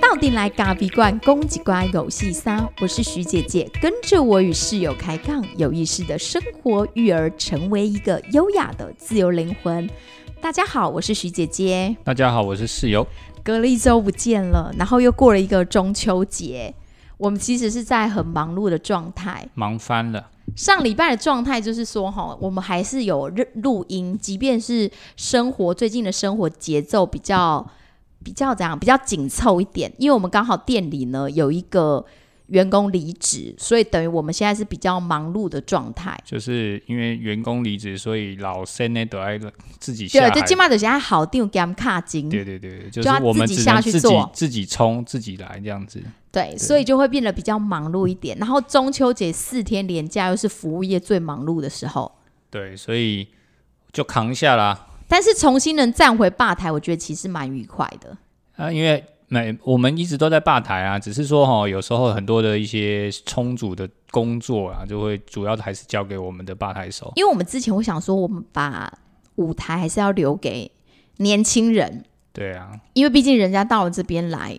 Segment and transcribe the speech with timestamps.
[0.00, 9.88] 到底来咖啡馆攻击乖狗戏沙，我是徐姐姐，跟着我与室友开杠，有意识的生活育儿，成为一个优雅的自由灵魂。
[10.40, 11.96] 大家好，我是徐姐姐。
[12.04, 13.06] 大家好，我是室友。
[13.42, 16.74] 隔了一周不见了，然后又过了一个中秋节，
[17.16, 20.28] 我们其实是在很忙碌的状态，忙翻了。
[20.54, 27.66] 上礼拜的状态就是说，哈，我们还是有录录音，即便是生活最近的生活节奏比较
[28.22, 32.04] 比较怎样，比较紧凑一点，因为我们刚好店里呢有一个
[32.48, 36.18] 员工离职，所以等于我们现在是比较忙碌的状态。
[36.24, 39.40] 就是因为员工离职，所以老生呢都爱
[39.78, 42.28] 自己下对，就起码就是好定给他们卡金。
[42.28, 46.02] 对对对，就就是自己下去做自己冲自己来这样子。
[46.32, 48.36] 对，所以就会变得比较忙碌一点。
[48.38, 52.10] 然后中秋节四天连假又是服务业最忙碌的时候，
[52.50, 53.28] 对，所以
[53.92, 54.88] 就扛下啦。
[55.06, 58.16] 但是重新能站回吧台，我觉得其实蛮愉快的。
[58.56, 67.12] 啊，因为每我们一直都在吧台啊，只是说哈，有时候很多的一些充足的工作啊，就会主要还是交给我们的吧台手。
[67.16, 68.90] 因为我们之前我想说，我们把
[69.34, 70.70] 舞台还是要留给
[71.18, 74.58] 年轻人，对啊，因为毕竟人家到了这边来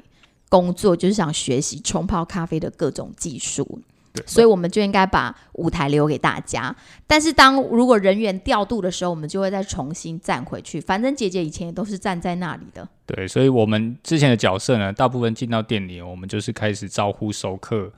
[0.53, 3.81] 工作，就是想学习冲泡咖啡的各种技术。
[4.13, 6.75] 对，所以我们就应该把舞台留给大家。
[7.07, 10.79] 但是当如果人员调度的时候，我们就会再重新站回去。
[10.79, 12.87] 反正姐姐以前也都是站在那里的。
[13.07, 17.91] 对，所以我们之前的角色呢，大部分进到店里，我们就是开始招呼熟客，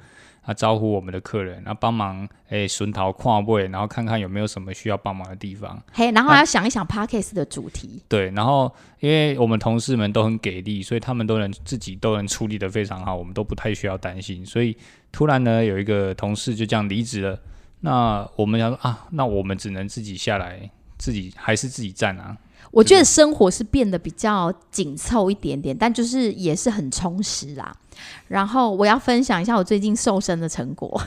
[0.45, 5.81] 啊，招呼我们的客人，然后帮忙诶巡讨跨位，然后看看有没有什么需要帮忙的地方。
[5.91, 8.03] 嘿，然后还要想一想 podcast 的主题。
[8.07, 14.45] 对，然后因为我们同事们都很给力，所以他们都能自己都能处理的非常好，我们都不太需要担心。
[14.45, 14.77] 所以
[15.11, 17.39] 突然呢，有一个同事就这样离职了，
[17.79, 22.37] 那我们想说啊，那我们只能自己下来，自己还是自己站啊。
[22.71, 27.73] 我觉得生活是变得比较紧凑一点点，但就是也是很充实啦。
[28.27, 31.01] 然后我要分享一下我最近瘦身的成果。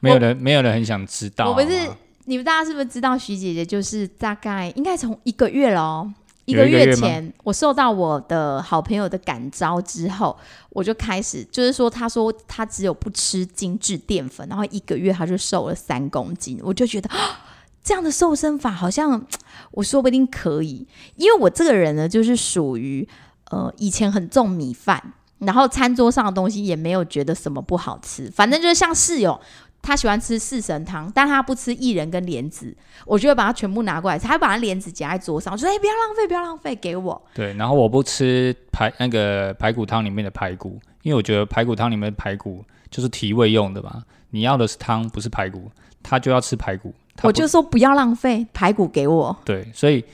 [0.00, 1.48] 没有人，没有人很想知道。
[1.48, 1.90] 我不是
[2.26, 6.12] 你们大家是不是知道徐姐姐就是大概应该从一个月了哦，
[6.44, 10.36] 一个月前我受到我的好朋友的感召之后，
[10.70, 17.08] 我就开始就是说，他说他只有不吃精致淀粉，然后一个月他就瘦了三公斤，我就觉得。
[17.10, 17.44] 啊
[17.80, 19.24] 这样的瘦身法好像
[19.72, 23.08] 我说不定可以，因为我这个人呢，就是属于
[23.50, 25.02] 呃以前很重米饭，
[25.38, 29.40] 然后餐桌上的东西也没有觉得什么不好吃，反正就是像室友，
[29.80, 32.76] 他喜欢吃四神汤，但他不吃薏仁跟莲子，
[33.06, 37.22] 我就会把它全部拿过来吃，他会把它莲子夹在桌上，我说：“哎、不要浪费，不要浪费，给我。
[37.34, 44.02] 对，然后我不吃排那个排骨汤里面的排骨，因为我觉得排骨汤里面的排骨就是提味用的嘛。
[44.30, 45.70] 你要的是汤，不是排骨，
[46.02, 46.92] 他就要吃排骨。
[47.22, 49.36] 我就说不要浪费，排骨给我。
[49.44, 50.04] 对，所以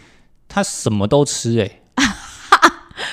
[0.46, 1.83] 他什么都吃哎、我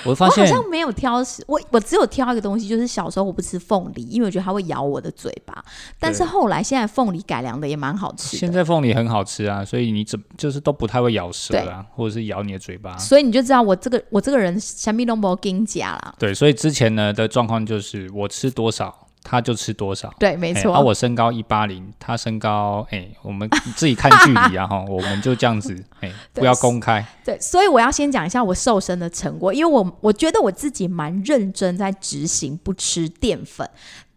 [0.04, 5.64] 我发现我好像没有挑食，我我只有挑一个东西，就是小时候我不吃凤梨，因为我觉得它会咬我的嘴巴。
[6.00, 12.98] 但是后来现在凤梨改良的也蛮好吃的，现在凤梨很好吃啊，所以你怎就是都不太会咬舌啊，或者是咬你的嘴巴。
[12.98, 16.16] 所以你就知道我这个我这个人什么都没跟假啦。
[16.18, 20.14] 对，所以之前呢的状况就是我吃多少，他就吃多少。
[20.20, 20.74] 对，没错。
[20.74, 27.06] 哎啊，我身高一八零，他身高哎、我们自己看距离啊 哈，我们就这样子哎、对不要公开。
[27.24, 33.70] 对，所以我要先讲一下我瘦身的成果，因为我我觉得我自己蛮认真在执行不吃淀粉，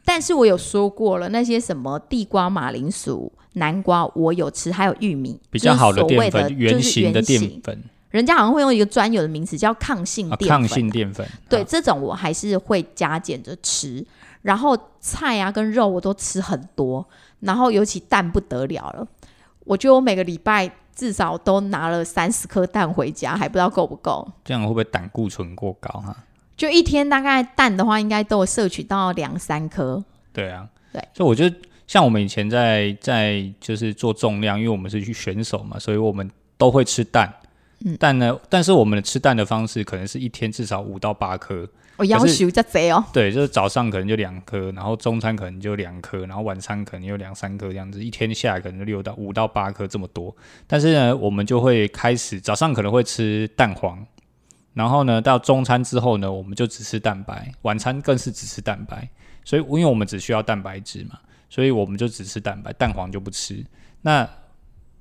[0.04, 11.28] 但是我有说过了，那些什么地瓜、马铃薯、南瓜我有吃，还有玉米，比较好的淀粉，圆形的就是圆形淀粉人家好像会用一个专有的名词叫抗性啊，淀粉、抗性淀粉。
[11.48, 14.06] 对，啊这种我还是会加减着吃，
[14.44, 17.05] 然后菜啊跟肉我都吃很多，
[17.41, 19.09] 然后尤其蛋不得了了，
[19.65, 24.31] 我觉得我每个礼拜至少都拿了三十颗蛋回家，还不知道够不够。
[24.44, 26.15] 这样会不会胆固醇过高哈？
[26.59, 30.05] 就一天大概蛋的话，应该都有摄取到两三颗。
[30.31, 31.56] 对啊，对，所以我觉得
[31.87, 37.32] 像我们以前在在就是做重量，因为我们是去选手嘛，所以我们都会吃蛋。
[37.87, 50.35] 嗯但呢，但是我们的吃蛋的方式可能是一天至少五到八颗，我要求在贼哦，对，就是早上可能就两颗，然后中餐可能就两颗，然后晚餐可能有两三颗这样子，一天下来可能就六到五到八颗这么多。
[50.67, 54.05] 但是呢，我们就会开始早上可能会吃蛋黄，
[54.73, 59.08] 然后呢，到中餐之后呢，我们就只吃蛋白，晚餐更是只吃蛋白。
[59.44, 61.19] 所以，因为我们只需要蛋白质嘛，
[61.49, 63.64] 所以我们就只吃蛋白，蛋黄就不吃。
[64.00, 64.29] 那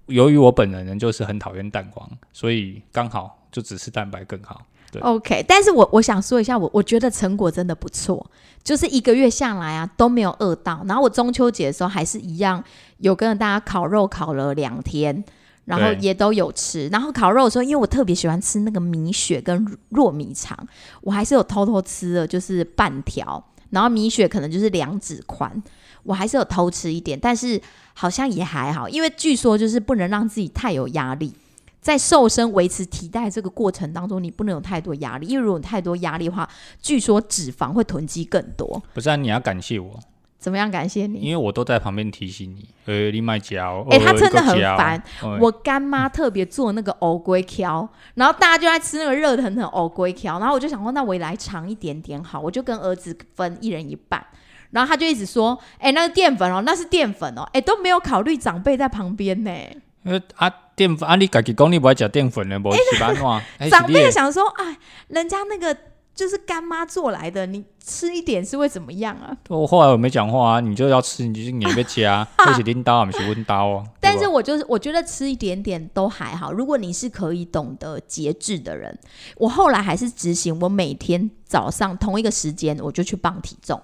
[0.08, 4.62] 由于我本人呢就是很讨厌蛋黄，所以刚好就只吃蛋白更好。
[4.94, 8.24] 对 OK，但是我我想说一下，我我觉得成果真的不错，
[8.64, 12.64] 就是一个月下来啊都没有饿到，然后我中秋节的时候还是一样
[13.00, 15.24] 有跟着大家烤肉烤了两天，
[15.66, 16.88] 然后也都有吃。
[16.90, 20.56] 然后烤肉的时候，因为我特别喜欢吃那个米雪跟糯米肠，
[21.02, 23.44] 我还是有偷偷吃了，就是半条。
[23.72, 25.52] 然后米雪可能就是两指宽，
[26.04, 27.60] 我还是有偷吃一点，但是
[27.96, 31.34] 好像也还好，因为据说就是不能让自己太有压力。
[31.84, 36.50] 在瘦身、维持体态这个过程当中，你不能有太多压力，因为如果有太多压力的话，
[36.82, 38.82] 据说脂肪会囤积更多。
[38.94, 40.00] 不是啊，你要感谢我，
[40.40, 40.72] 怎么样？
[40.72, 41.20] 感谢你。
[41.20, 45.04] 因为我都在旁边提醒你，呃，你卖加哦，哎、呃他真的很烦。
[45.22, 54.26] 哎我干妈特别做那个藕龟条，然后大家就在吃那个热腾腾藕龟条，然后我就想说，那我也来尝一点点好，我就跟儿子分一人一半。
[54.72, 59.52] 然后他就一直说：“哎、那是淀粉哦，那是淀粉哦，哎、都没有考虑长辈在旁边呢。
[60.04, 63.26] 因为啊淀粉啊，你家己讲你不爱食淀粉的，无是安怎？
[63.60, 64.78] 哎长辈想说：哎，
[65.08, 65.76] 人家那个
[66.16, 69.36] 就是干妈做来的，你吃一点是会怎么样啊？
[69.50, 73.84] 我后来我没讲话啊，你就要吃，你就是你要加， 那是拎刀，不是温刀哦。
[74.00, 76.52] 但是我就是我觉得吃一点点都还好。
[76.52, 78.98] 如果你是可以懂得节制的人，
[79.38, 83.82] 我后来还是执行，我每天早上同一个时间我就去磅体重，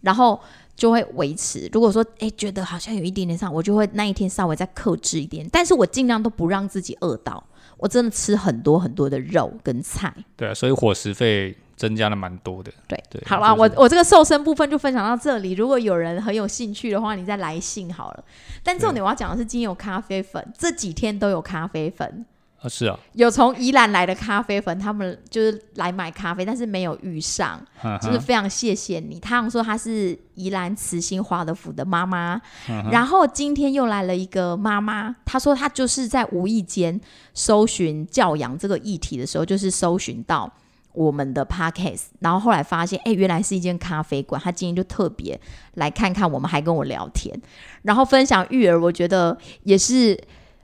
[0.00, 0.40] 然后
[0.74, 1.68] 就会维持。
[1.72, 7.42] 如果说哎觉得好像有一点点上，我就会那一天稍微再克制一点，但是我尽量都不让自己饿到。
[7.78, 10.14] 我真的吃很多很多的肉跟菜。
[10.36, 12.70] 对啊，所以伙食费增加了蛮多的。
[12.86, 15.50] 对，对好啦，就是我我这个瘦身部分就分享到这里。
[15.52, 18.24] 如果有人很有兴趣的话，你再来信好了。
[18.62, 22.24] 但重点我要讲的是，今天有咖啡粉这几天都有咖啡粉，
[22.62, 27.60] 啊是啊，有从宜兰来的咖啡粉，他们就是来买咖啡，但是没有遇上，
[28.00, 29.18] 就是非常谢谢你。
[29.18, 37.00] 他好像说他是宜兰慈心华德福的妈妈，嗯然后今天又来了一个妈妈，她说她就是在无意间
[37.34, 40.52] 搜寻教养这个议题的时候，就是搜寻到。
[40.94, 44.38] 我们的 podcast，然后后来发现，哎，原来是一间咖啡馆。
[44.38, 45.40] 她今天就特别
[45.76, 47.34] 来看看我们，还跟我聊天，
[47.80, 50.14] 然后分享育儿，我觉得也是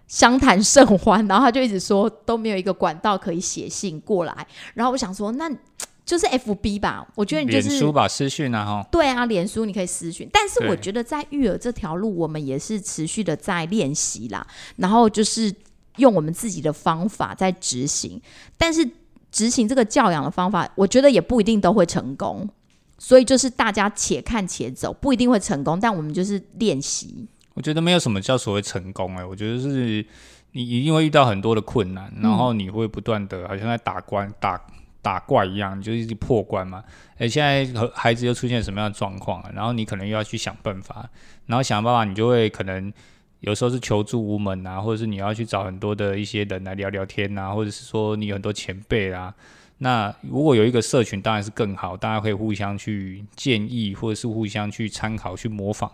[0.09, 1.25] 相谈甚欢。
[1.29, 4.47] 然后他就一直说都没有一个管道可以写信过来。
[4.75, 5.49] 然后我想说，那
[6.05, 7.07] 就是 FB 吧？
[7.15, 8.89] 我觉得你就是脸书吧，私讯啊哈。
[8.91, 14.47] 对啊，脸书你可以私讯，但是我觉得在育儿这条路，我们也是持续的在练习啦，
[14.77, 15.55] 然后就是
[15.97, 18.19] 用我们自己的方法在执行，
[18.57, 18.89] 但是
[19.31, 22.49] 执行这个教养的方法，我觉得也不一定都会成功，
[22.97, 27.29] 所以就是大家且看且走，不一定会成功，但我们就是练习。
[27.59, 30.07] 我觉得没有什么叫所谓成功哎、我觉得是
[30.53, 34.61] 你一定会遇到很多的困难，然后你会不断的好像在打关打
[35.03, 36.85] 打怪一样，你就一直破关嘛。
[37.17, 41.11] 哎、现在和孩子又出现什么样的状况了，然后你可能又要去想办法，
[41.47, 42.93] 然后想办法，你就会可能
[43.41, 49.35] 有时候是求助无门啊，或者是你要去找很多的一些人来聊聊天啊，或者是说你有很多前辈啊。
[49.79, 55.91] 那如果有一个社群，当然是更好，大家可以互相去建议，或者是互相去参考、去模仿。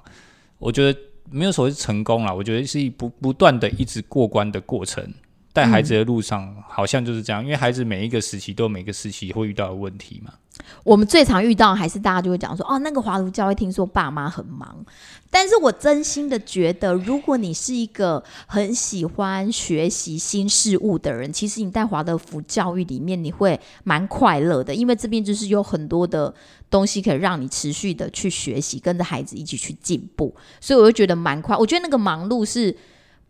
[0.59, 0.99] 我觉得
[1.31, 5.13] 没有所谓成功啦，我觉得是不不断的一直过关的过程。
[5.53, 10.35] 带孩子的路上好像就是这样，因为孩子每一个时期都有每个时期会遇到的问题嘛。
[10.83, 14.85] 我们最常遇到还是大家就会讲说，哦，那个华图教会听说爸妈很忙，
[15.31, 26.33] 但是我真心的觉得，如果你是一个很喜欢学习新事物的人，其实你在华德福教育里面你会蛮快乐的，因为这边就是有很多的
[26.71, 31.57] 东西可以让你持续的去学习，跟着孩子一起去进步，所以我就觉得蛮快。
[31.57, 32.77] 我觉得那个忙碌是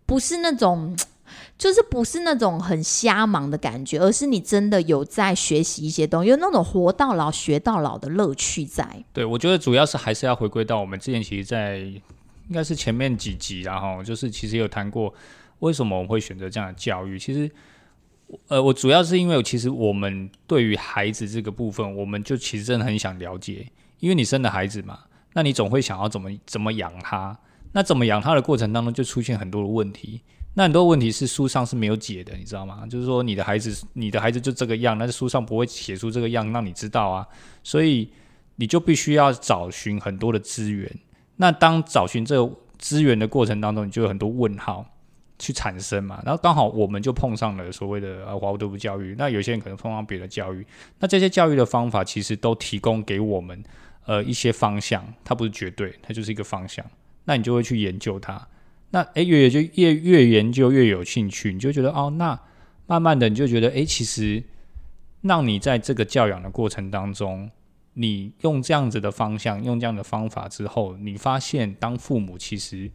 [0.06, 0.96] 不是那种？
[1.56, 9.04] 就是不是那种很瞎忙的感觉，而是你真的有在学习一些东西，有那种活到老学到老的乐趣在。
[9.12, 15.12] 对，我觉得主要是还是要回归到我们之前其实，在应该是前面几集然后就是其实有谈过
[15.60, 17.18] 为什么我们会选择这样的教育。
[17.18, 17.50] 其实，
[18.48, 23.66] 呃，我主要是因为其实我们对于孩子这个部分，我们就其实真的很想了解，
[24.00, 25.00] 因为你生的孩子嘛，
[25.32, 27.38] 那你总会想要怎么怎么养他，
[27.72, 30.20] 那怎么养他的过程当中就出现很多的问题。
[30.56, 32.86] 那很多问题是书上是没有解的，你知道吗？
[32.88, 37.26] 就是说你的孩子，你的孩子就这个样，但是书上不会写出这个样让你知道啊，
[37.64, 38.08] 所以
[38.54, 40.88] 你就必须要找寻很多的资源。
[41.36, 44.86] 那当找寻这个资源的过程当中，你就有很多问号
[45.40, 46.22] 去产生嘛。
[46.24, 50.64] 然后刚好我们就碰上了所谓的呃华德福教育，那有些人可能碰上别的教育，
[51.00, 53.60] 那这些教育的方法其实都提供给我们
[54.06, 56.86] 呃一些方向，它不是绝对，它就是一个方向。
[57.24, 58.46] 那你就会去研究它。
[58.94, 62.38] 那哎，越就越越研究越有兴趣，你就觉得哦，那
[62.86, 64.40] 慢慢的你就觉得哎，其实
[65.22, 67.50] 让你在这个教养的过程当中，
[67.94, 72.88] 你用这样子的方向，用这样的方法之后，你发现当父母其实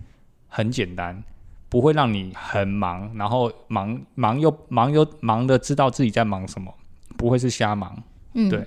[0.48, 1.22] 很简单，
[1.68, 6.74] 不会让你很忙，然后忙忙又忙又忙的知道自己在忙什么，
[7.18, 8.01] 不会是瞎忙。
[8.36, 8.65] 嗯，对。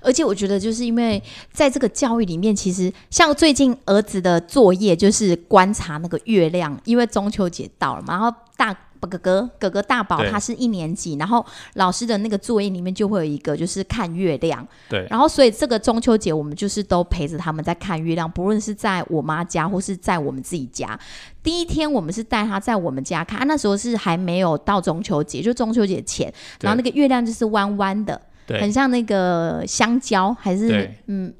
[0.00, 1.22] 而且我觉得，就是因为
[1.52, 15.06] 在这个教育里面，其实像最近儿子的作业就是观察那个月亮，因为中秋节到了嘛，然后大不哥哥哥哥大宝他是一年级，然后老师的那个作业里面就会有一个就是看月亮，对。
[15.10, 20.98] 然后所以这个中秋节我们就是都陪着他们在看月亮，不论是在我妈家或是在我们自己家。
[21.42, 31.32] 第一天我们是带他在我们家看，啊、那时候是还没有到中秋节，就中秋节前，然后那个月亮就是弯弯的，很，像那个香蕉，还是嗯，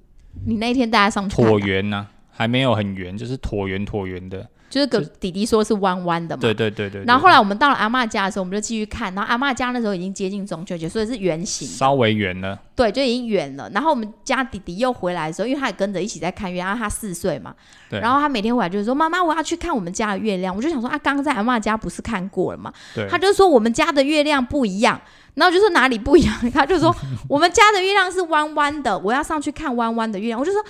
[0.46, 4.48] 你那一天带他上去椭圆呢，还没有很圆，就是椭圆椭圆的。
[4.74, 6.40] 就是个弟弟说是弯弯的嘛。
[6.40, 7.04] 对对对对。
[7.04, 9.14] 然后后来来我们到了阿嬷家的时候，我们就继续看。
[9.14, 13.70] 然后阿嬷家那时候已经接近中秋节，所以是圆形，稍微圆了，对，就已经圆了。
[13.74, 17.54] 然后我们家弟弟又回来的时候，因为他也跟着一起在看月亮，然后他四岁嘛，
[17.90, 25.00] 对然后他每天回来就是说：“妈妈，我要去看我们家的月亮。”我就想说：“啊，刚刚在阿嬷家不是看过了吗？”对，他就说：“我们家的月亮不一样。”
[25.34, 26.50] 然后我就说哪里不一样？
[26.52, 26.94] 他就说：
[27.28, 30.60] “我们家的月亮是弯弯的，我要上去看弯弯的月亮。”我就说：“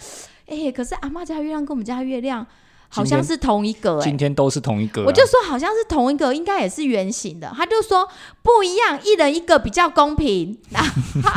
[0.49, 2.47] 哎、可是阿嬷家月亮跟我们家月亮
[2.95, 4.17] 好像是同一个、哎今。
[4.17, 5.05] 天都是同一个啊。
[5.07, 7.53] 我就说好像是同一个，应该也是圆形的。
[7.55, 8.09] 他就说
[8.43, 10.57] 不一样，一人一个比较公平。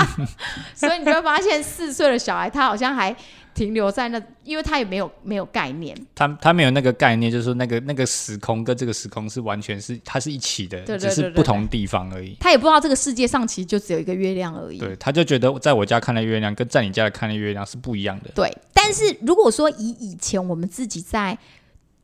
[0.75, 3.15] 所以你就会发现，四岁的小孩他好像还
[3.57, 5.97] 停留在那，因为他也没有没有概念。
[6.13, 12.37] 他他没有那个概念，就是说那个那个时空跟这个时空是完全是它是一起的，对对只是不同地方而已。
[12.39, 14.77] 他也不知道这个世界上其实就只有一个月亮而已。
[14.77, 18.29] 对，他就觉得在我家看的月亮跟在你家看的月亮是不一样的。
[18.35, 21.35] 对，但是如果说以以前我们自己在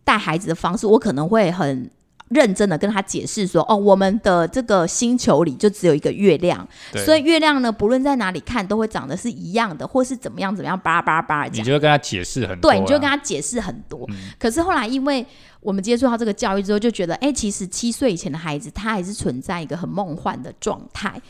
[0.04, 1.88] 带孩子的方式，我可能会很
[2.34, 6.68] 认真的跟他解释说，哦，我们的这个星球里就只有一个月亮，
[7.06, 11.64] 所以月亮呢，不论在哪里看都会长得是一样的，或是怎么样怎么样，巴拉巴拉巴拉讲。
[11.64, 12.74] 你就会跟他解释很多啊。
[12.74, 14.06] 对，你就跟他解释很多。
[14.10, 15.26] 嗯可是后来，因为
[15.62, 21.22] 我们接触到这个教育之后，就觉得，哎、其实七岁以前的孩子，他还是存在一个很梦幻的状态。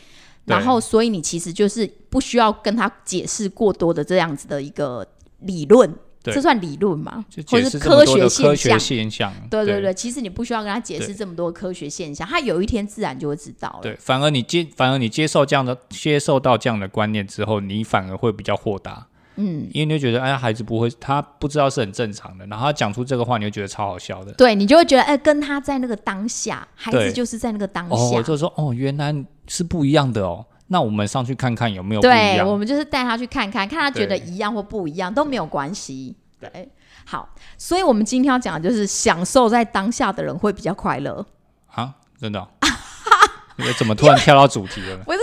[0.46, 5.06] 然后，所以你其实就是不需要跟他解释过多的这样子的一个
[5.40, 5.98] 理论，对
[6.32, 7.42] 这算理论嘛就？
[7.42, 8.80] 或解者是科释这么多的学现科学象？
[8.80, 9.32] 现象。
[9.50, 13.80] 对对对，其实你不需要跟他解释对这么多科学现象，他有一天自然就会知道了。
[13.82, 19.06] 对，反而你接反而你接受这样的接受到这样的观念之后，你反而会比较豁达。
[19.36, 24.32] 嗯，因为你就觉得，哎呀，孩子不会，他不知道是很正常的，然后他讲出这个话，你就觉得超好笑的。
[24.34, 28.16] 对你就会觉得，哎、跟他在那个当下，孩子就是在那个当哦，下。
[28.16, 29.12] 我就说，哦，原来
[29.48, 30.46] 是不一样的哦。
[30.68, 36.16] 那我们上去看看有没有不一对，我们就是带他去看看，看他觉得一样或不一样都没有关系。
[36.40, 36.68] 对，
[37.04, 37.28] 好，
[37.58, 41.24] 所以我们今天要讲的就是享受在当下的人会比较快乐。
[41.66, 42.48] 啊，真的、哦？
[43.56, 45.04] 你怎么突然跳到主题了呢？
[45.06, 45.18] 不是，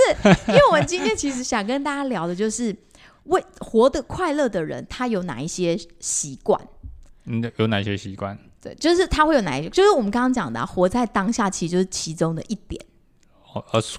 [0.47, 2.75] 因为我们今天其实想跟大家聊的就是，
[3.25, 6.59] 为活得快乐的人，他有哪一些习惯？
[7.25, 8.37] 嗯，有哪些习惯？
[8.61, 12.81] 对，就是他会有哪一，就是我们刚刚讲的、啊，活在当下，其实就是其中的一点。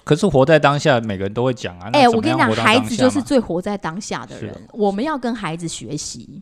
[0.03, 1.89] 可是活在当下，每个人都会讲啊。
[1.93, 6.41] 哎、我跟你讲，孩子就是最活在当下的人，我们要跟孩子学习。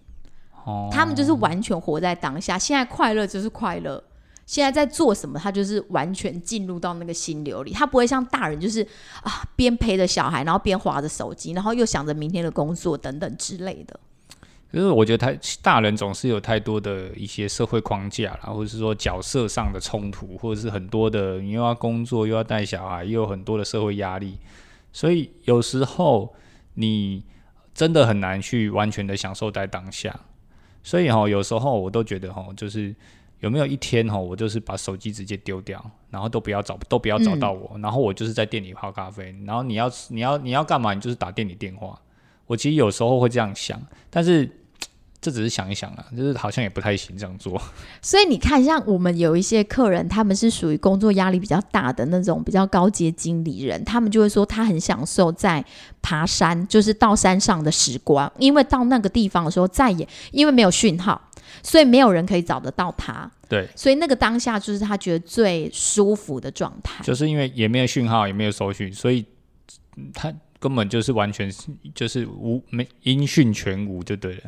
[0.64, 4.02] 哦，他们就是完全活在当下，现在快乐就是快乐，
[4.46, 8.86] 现在在做什么，他就是完全进入到那个心流里，他不会像大人就是
[9.24, 14.00] 啊边陪着小孩，然后边划着手机，然后又想着明天的工作等等之类的。
[14.72, 24.38] 可是我觉得太大人总是有太多的一些社会框架啦，或者是说角色上的冲突，或者是很多的你又要工作又要带小孩，又有很多的社会压力，
[24.94, 26.34] 所以有时候
[26.76, 27.24] 你
[27.74, 30.18] 真的很难去完全的享受在当下。
[30.84, 32.96] 所以哈，有时候我都觉得哈，就是
[33.42, 42.00] 有没有一天哈，我就是把手机直接丢掉，然后都不要找，都不要找到我，然后我就是在店里泡咖啡，然后你要你要你要干嘛，你就是打店里电话。
[42.48, 44.50] 我其实有时候会这样想，但是
[45.22, 47.62] 这只是想一想啊，就是好像也不太行这样做。
[48.02, 55.64] 所以你看，像我们有一些客人，他们是属于工作压力比较大的那种比较高阶经理人，他们就会说他很享受在
[56.02, 61.22] 爬山，就是到山上的时光，因为到那个地方的时候，再也因为没有讯号，
[61.62, 67.04] 所以没有人可以找得到他，对，所以那个当下就是他觉得最舒服的状态。
[67.04, 69.24] 就是因为也没有讯号，也没有搜讯，所以
[69.98, 71.64] 嗯他根本就是完全是
[71.96, 74.42] 就是无没音讯全无就对了。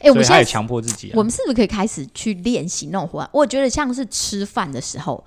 [0.00, 1.14] 哎、我们现在强迫自己、啊。
[1.16, 3.26] 我们是不是可以开始去练习那种活？
[3.32, 5.24] 我觉得像是吃饭的时候，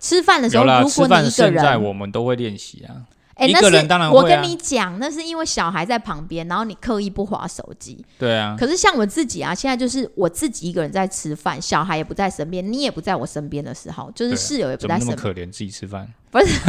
[0.00, 3.04] 吃饭的时候，如果吃饭你一个现在人，我们都会练习啊。
[3.36, 8.04] 哎、那个人当然我跟你讲，那是因为小孩在旁边，然后你刻意不划手机。
[8.18, 16.08] 对啊，可是像我自己啊，现在就是我自己一个人在吃饭，小孩也不在身边，你也不在我身边的时候，就是室友也不在身边，那么可怜，自己吃饭？
[16.30, 16.60] 不是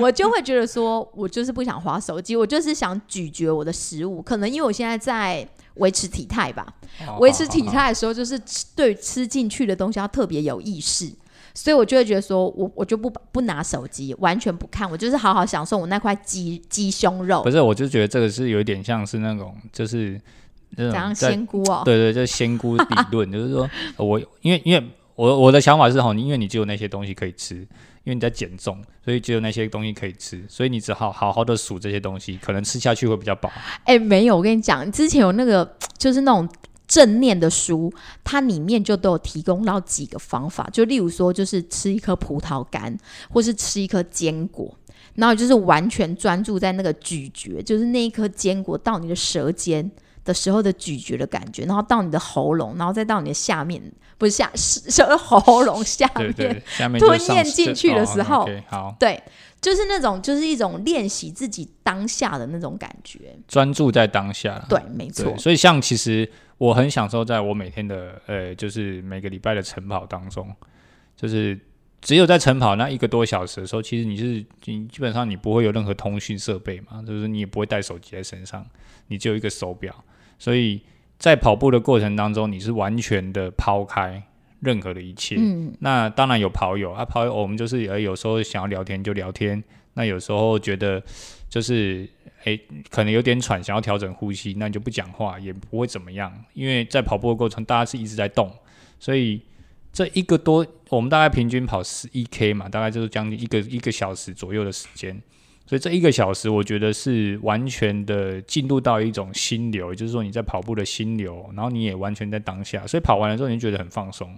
[0.00, 4.22] 我就会觉得说， 我就是不想划手机，我就是想咀嚼我的食物。
[4.22, 6.66] 可能因为我现在在维持体态吧，
[7.06, 11.12] 哦维持体态的时候，就是吃对吃进去的东西要特别有意识，
[11.54, 20.20] 所以我就会觉得说我我就不不拿手机，完全不看，我就是好好享受我那块鸡鸡胸肉不，是，我就觉得这个是有一点像是那种就是
[20.70, 24.82] 那怎样仙姑哦，对对，就是仙姑理论， 就是说呃我因为因为
[25.14, 27.66] 我我我的想法是哈，因为你只有那些东西可以吃，因
[28.06, 33.52] 为你在减重，所以只有那些东西可以吃，所以你只好好好的数这些东西，可能吃下去会比较饱。
[33.84, 36.48] 哎、没有，我跟你讲，之前有那个就是那种
[36.92, 37.90] 正念的书，
[38.22, 42.94] 它里面就都有提供到几个方法，就例如说，就是吃一颗葡萄干，
[43.30, 44.76] 或是吃一颗坚果。
[45.14, 49.90] 然后就是完全专注在那个咀嚼，就是那一颗坚果到你的舌尖
[50.22, 53.82] 的时候的咀嚼的感觉，然后到你的喉咙，然后再到你的下面，
[54.18, 59.22] 不是下是是喉咙 下面，对对，下面吞咽进去的时候哦，OK，好，对，
[59.60, 63.34] 就是那种就是一种练习自己当下的那种感觉。
[63.48, 64.64] 专注在当下。
[64.68, 66.30] 对，没错，，所以像其实
[66.62, 70.48] 我很享受在我每天的呃，就是每个礼拜的晨跑当中，
[71.16, 71.58] 就是
[72.00, 78.64] 只有在晨跑那一个多小时的时候，其实你是你基本上你不会有任何通讯设备嘛，就是你也不会带手机在身上，
[79.08, 79.92] 你只有一个手表，
[80.38, 80.80] 所以
[81.18, 84.22] 在跑步的过程当中，你是完全的抛开
[84.60, 85.34] 任何的一切。
[85.36, 89.60] 嗯，那当然有跑友啊，跑友我们就是呃有时候想要聊天就聊天，
[89.94, 91.02] 那有时候觉得
[91.48, 92.08] 就是
[92.44, 98.50] 诶可能有点喘，想要调整呼吸，那你就不讲话也不会怎么样，因为在跑步的过程大家是一直在动，
[98.98, 99.42] 所以
[99.92, 105.20] 这一个多我们大概平均跑十一 K 嘛，大概就是将近一个一个小时左右的时间。
[105.64, 114.34] 所以这一个小时，我觉得是完全的进入到一种心流，也就是说你在跑步的心流，然后你也完全在当下，所以跑完了之后你就觉得很放松。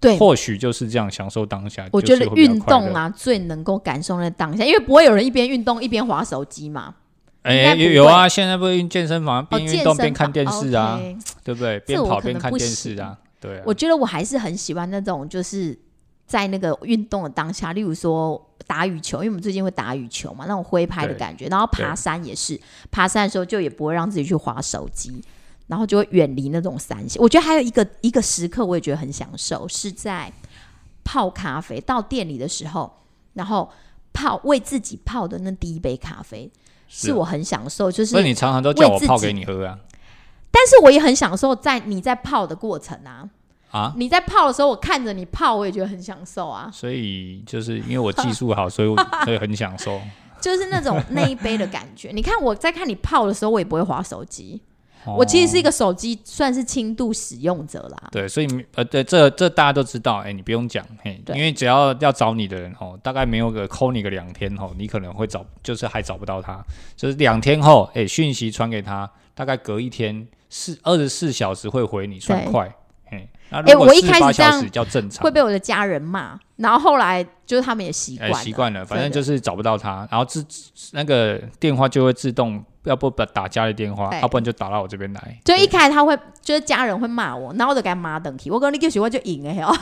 [0.00, 0.18] 对。
[0.18, 1.88] 或许就是这样享受当下。
[1.92, 6.94] 我觉得运动，啊，最能够感受那当下，因为不会有人一边运动一边划手机嘛。
[7.54, 11.00] 应哎、有有啊，现在不是健身房哦，边运动边看电视啊
[11.44, 11.78] 对不对？
[11.80, 13.62] 边跑边看电视啊，对啊。
[13.66, 15.78] 我觉得我还是很喜欢那种，就是
[16.26, 21.46] 在那个运动的当下，例如说打羽球，因为我们最近会打羽球嘛，那种挥拍的感觉。
[21.46, 22.60] 然后爬山也是，
[22.90, 25.22] 爬山的时候就也不会让自己去划手机，
[25.68, 27.22] 然后就会远离那种三线。
[27.22, 30.32] 我觉得还有一个一个时刻，我也觉得很享受，是在
[31.04, 32.92] 泡咖啡到店里的时候，
[33.34, 33.70] 然后
[34.12, 36.50] 泡为自己泡的那第一杯咖啡，
[36.88, 39.78] 是是我很享受，就是那你常常都叫我泡给你喝啊
[40.50, 43.28] 但是我也很享受在你在泡的过程啊。
[43.72, 43.92] 啊！
[43.96, 46.70] 你在泡的时候，我看着你泡，我也觉得很享受啊。
[46.72, 48.96] 所以就是因为我技术好，所以我
[49.26, 50.00] 所以很享受。
[50.40, 52.10] 就是那种那一杯的感觉。
[52.14, 54.62] 你看我在看你泡的时候，我也不会划手机。
[55.06, 58.08] 哦我其实是一个手机算是轻度使用者啦。
[58.10, 66.60] 对，所以呃，对，这这大家都知道，哎、你不用讲，嘿，因为只要要找你的人哦，大概没有个扣你个两天哦，你可能会找，就是还找不到他，
[66.96, 72.74] 就是两天后，哎、讯息传给他，大概隔一天四二十四小时会回你，算快，
[73.50, 80.44] 哎我一开始这样叫正常会，被我的家人骂，然后后来就是他们也习哎，惯习惯了，反正就是找不到他，然后自
[80.92, 88.50] 那个电话就会自动，要不打打家里电话，对要不然就打到我这边来，就一开始他会就是家人会骂我，然后我就给他骂等去。
[88.50, 89.76] 我讲你叫喜欢就赢了哦。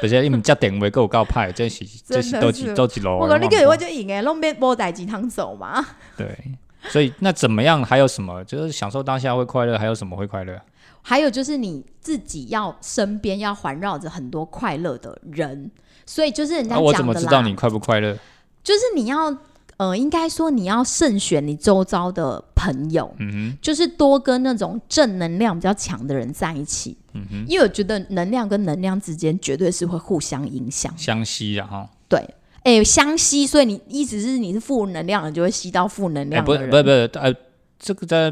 [0.00, 3.18] 而且你们家电话够够派，这是这是都是几都几楼？
[3.18, 5.84] 我讲你叫喜欢就赢哎，弄边波代鸡汤走嘛。
[6.16, 6.38] 对，
[6.84, 7.84] 所以那怎么样？
[7.84, 8.44] 还有什么？
[8.44, 10.56] 就是享受当下会快乐，还有什么会快乐？
[11.02, 15.70] 还有就是你自己要身边要环绕着很多快乐的人，
[16.06, 18.16] 所以就是人家讲的啦，怎么知道你快不快乐？
[18.62, 19.34] 就是你要
[19.78, 31.88] 呃，应该说你要慎选你周遭的朋友，嗯就是多跟那种正能量比较强的人在一起，嗯哼，因为我觉得能量跟能量之间绝对是会互相影响，相吸啊哈。
[32.08, 32.22] 对。
[32.62, 36.52] 哎、相吸，所以你意思是你是负能量的，就会吸到负能量，不。
[36.52, 37.34] 不不，呃，
[37.78, 38.30] 这个在。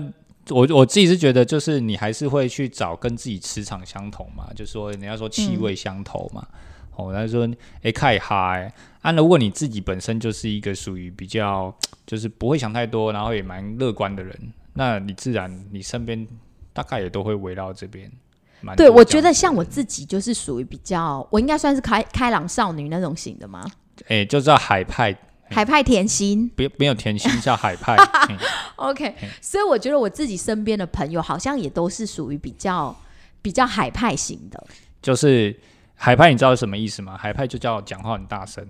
[0.50, 6.46] 我我自己是觉得，就是你还是会去找跟自己磁场相同嘛，就是说人家说气味相投嘛。
[6.96, 7.48] 哦，他说
[7.82, 9.12] 哎，开嗨啊！
[9.12, 11.72] 如果你自己本身就是一个属于比较
[12.04, 14.36] 就是不会想太多，然后也蛮乐观的人，
[14.72, 16.26] 那你自然你身边
[16.72, 18.10] 大概也都会围绕这边。
[18.60, 23.64] 蛮对，我觉得像我自己就是属于比较，我应该算是开开朗少女那种型的吗？
[24.08, 25.16] 哎、就叫海派，
[25.50, 27.96] 海派甜心不没有甜心叫海派。
[28.30, 28.36] 嗯
[28.76, 32.94] ，OK，所以我觉得我自己身边的朋友好像也都是属于比较
[33.42, 34.66] 比较海派型的。
[35.00, 35.54] 就是
[35.94, 37.16] 海派，你知道是什么意思吗？
[37.16, 38.66] 海派就叫讲话很大声，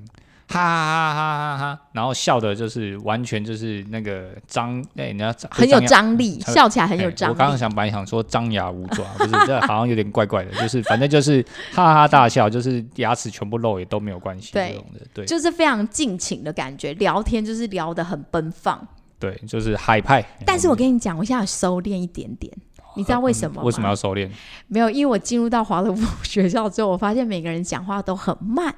[0.50, 7.34] 哈哈哈哈哈哈，然后笑的就是完全就是那个张，哎、你要很有张力，呃笑起来很有哎张力。
[7.34, 18.88] 我刚刚想本来想说张牙舞爪，不是，这好像有点怪怪的，就是反正就是哈哈大笑，就是牙齿全部露也都没有关系对这种的，对就是非常尽情的感觉，聊天就是聊得很奔放。
[19.20, 20.24] 对，就是海派。
[20.46, 22.52] 但是我跟你讲，我现在有收敛一点点，
[22.98, 23.62] 你知道为什么？
[23.62, 24.28] 嗯为什么要收敛？
[24.66, 28.74] 没有，因为我进入到华德福学校之后，我发现每个人讲话都很慢，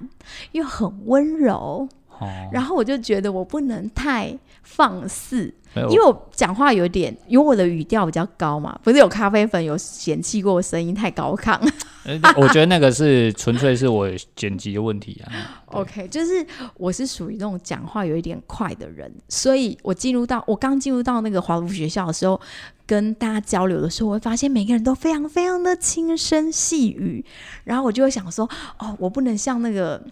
[0.52, 11.56] 又很温柔，哦，然后我就觉得我不能太放肆，因为我讲话有点，因为我的语调比较高嘛，不是有咖啡粉有嫌弃过我声音太高亢，
[12.04, 15.62] 呃我觉得那个是纯粹是我剪辑的问题啊。
[15.70, 16.44] OK，就是
[16.76, 22.40] 我是属于那种讲话有一点快的人，所以我进入到我刚进入到那个华福学校的时候，
[22.84, 27.24] 跟大家交流的时候，我会发现每个人都非常非常的轻声细语，
[27.62, 28.48] 然后我就会想说，
[28.80, 30.02] 哦，我不能像那个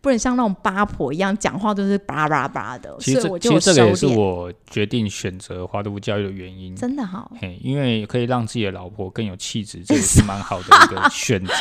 [0.00, 6.74] 不能像那种八婆一样讲话都是巴拉巴拉巴拉的，其实所以我就其实这个也是我决定选择华德福教育的原因。
[6.74, 7.30] 真的好。
[7.40, 11.54] 嘿，因为可以让自己的老婆更有气质，这也是蛮好的一个 选择。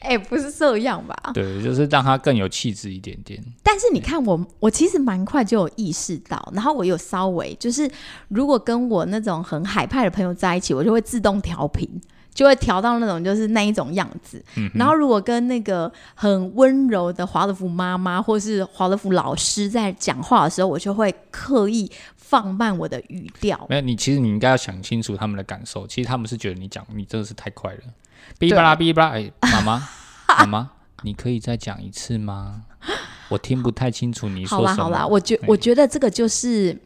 [0.00, 1.14] 哎、不是这样吧？
[1.32, 3.42] 对，就是让她更有气质一点点。
[3.62, 7.90] 但是你看我，我其实蛮快就有意识到，然后我有稍微就是，
[8.28, 11.88] 如果跟我那种很海派的朋友在一起，我就会自动调频，
[12.34, 14.44] 就会调到那种就是那一种样子。
[14.74, 21.90] 然后如果跟那个很温柔的华德福妈妈或是华德福老师在讲话的时候，我就会刻意
[22.28, 23.66] 放慢我的语调。
[23.70, 25.86] 没有你，其实你应该要想清楚他们的感受。
[25.86, 27.80] 其实他们是觉得你讲你真的是太快了，
[28.38, 29.12] 哔哩吧啦哔哩吧啦。
[29.12, 29.88] 哎，妈妈，
[30.40, 30.70] 妈妈，
[31.02, 32.64] 你可以再讲一次吗？
[33.30, 34.84] 我听不太清楚你说什么。
[34.84, 36.78] 好啦好啦，我觉我觉得这个就是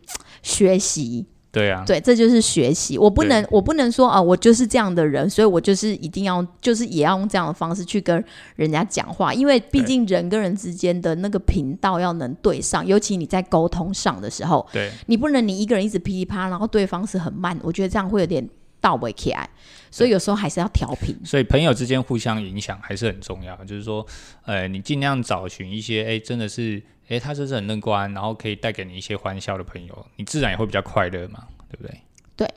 [0.42, 1.26] 学习。
[1.52, 2.96] 对啊，对，这就是学习。
[2.96, 8.24] 我不能，我不能说啊、我就是这样的人，所以我就是一定要，就是也要用这样的方式去跟
[8.56, 18.48] 人家讲话，因为毕竟人跟人之间的那个频道要能对上，尤其你在沟通上的时候，对你不能你一个人一直噼里啪啦，然后对方是很慢，我觉得这样会有点
[18.80, 19.46] 倒不起来，
[19.90, 21.14] 所以有时候还是要调频。
[21.22, 23.54] 所以朋友之间互相影响还是很重要。
[23.64, 24.04] 就是说，
[24.46, 32.00] 呃，你尽量找寻一些，哎，真的是，哎，他就是很乐观，然后可以带给你一些欢笑的朋友，你自然也会比较快乐嘛，对不对？
[32.34, 32.48] 对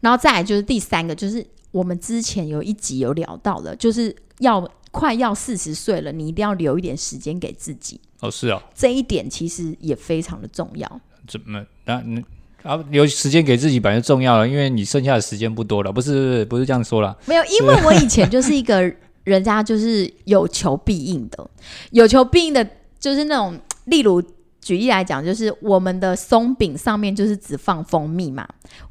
[0.00, 8.00] 然后再来就是第三个，就是我们之前有一集有聊到的，就是要快要四十岁了，你一定要留一点时间给自己。
[8.20, 11.00] 哦，是哦，这一点其实也非常的重要。
[11.26, 11.66] 怎么？
[11.84, 12.22] 那那
[12.62, 17.14] 啊，留时间给自己本来就重要了，因为你剩下的时间不多了，不是不是不是这样说了。
[17.26, 18.80] 没有，因为我以前就是一个
[19.24, 21.50] 人家就是有求必应的，
[21.90, 22.66] 有求必应的，
[22.98, 24.22] 就是那种，例如
[24.60, 28.48] 举例来讲，就是我们的松饼上面就是只放蜂蜜嘛，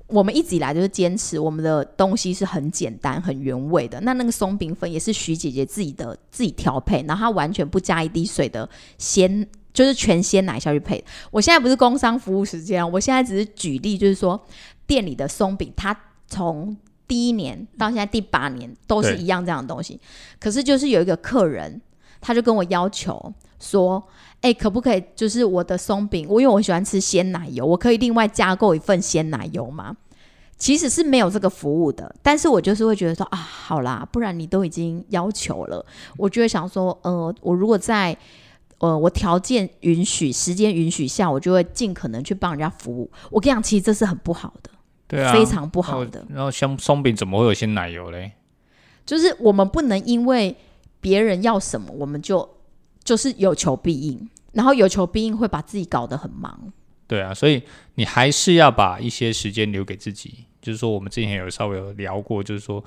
[0.07, 3.99] 我们一直以来就是坚持我们的东西是很简单、很原味的。
[4.01, 9.47] 那那个松饼粉也是徐姐姐自己的自己调配，然后她完全不加一滴水的鲜。
[9.73, 11.03] 就是全鲜奶下去配。
[11.31, 14.39] 我现在不是工商服务时间，我现在只是举例，就是说
[14.85, 16.77] 店里的松饼，它从
[17.07, 19.99] 第一年到现在第八年都是一样这样的东西。
[20.39, 21.81] 可是就是有一个客人，
[22.21, 24.03] 他就跟我要求说
[24.41, 29.95] ：“哎、可不可以就是我的松饼，我因为我喜欢吃鲜奶油，我可以另外加购一份鲜奶油吗？”
[30.55, 38.15] 其实是没有这个服务的，但是我就是会觉得说啊，好啦，不然你都已经要求了，我就会想说，呃，我如果在
[38.77, 43.11] 呃我条件允许、时间允许下，我就会尽可能去帮人家服务。
[43.29, 44.69] 我跟你讲，其实这是很不好的，
[45.07, 46.25] 对啊，非常不好的。
[46.29, 48.31] 然后像松饼怎么会有鲜奶油嘞？
[49.05, 50.55] 就是我们不能因为
[51.01, 52.47] 别人要什么，我们就
[53.03, 56.71] 就是有求必应，然后有求必应会把自己搞得很忙。
[57.07, 57.61] 对啊，所以
[57.95, 60.45] 你还是要把一些时间留给自己。
[60.61, 62.83] 就是说，我们之前有稍微有聊过，就是说，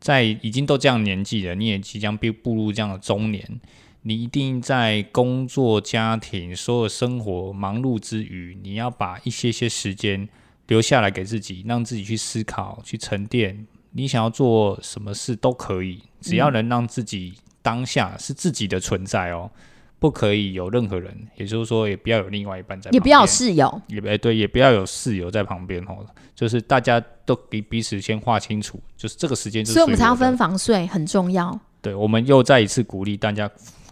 [0.00, 3.60] 在已经都这样年纪了，你也即将步步入这样的中年，
[4.02, 10.26] 你一定在工作、家庭、所有生活忙碌之余，你要把一些些时间
[10.68, 13.66] 留下来给自己，让自己去思考、去沉淀。
[13.92, 19.50] 你想要做什么事都可以，只要能让自己当下是自己的存在哦，
[19.98, 31.58] 不可以有任何人，也就是说，也不要有另外一半在旁边，也不要有室友，也哎对，也不要有室友在旁边哦，就是大家都给彼此先划清楚，就是这个时间所以我们才要分房睡，很重要。
[31.82, 33.50] 对，我们又再一次鼓励大家，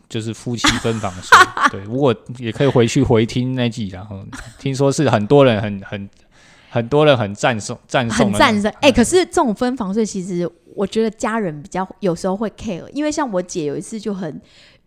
[0.08, 1.36] 就是夫妻分房睡。
[1.70, 4.24] 对，如果也可以回去回听那集，然后
[4.58, 6.10] 听说是很多人很很
[6.68, 8.72] 很多人很赞颂赞很赞成。
[8.80, 14.40] 哎、可是这种分房睡，其实我觉得家人比较有时候会 care，因为像我姐有一次就很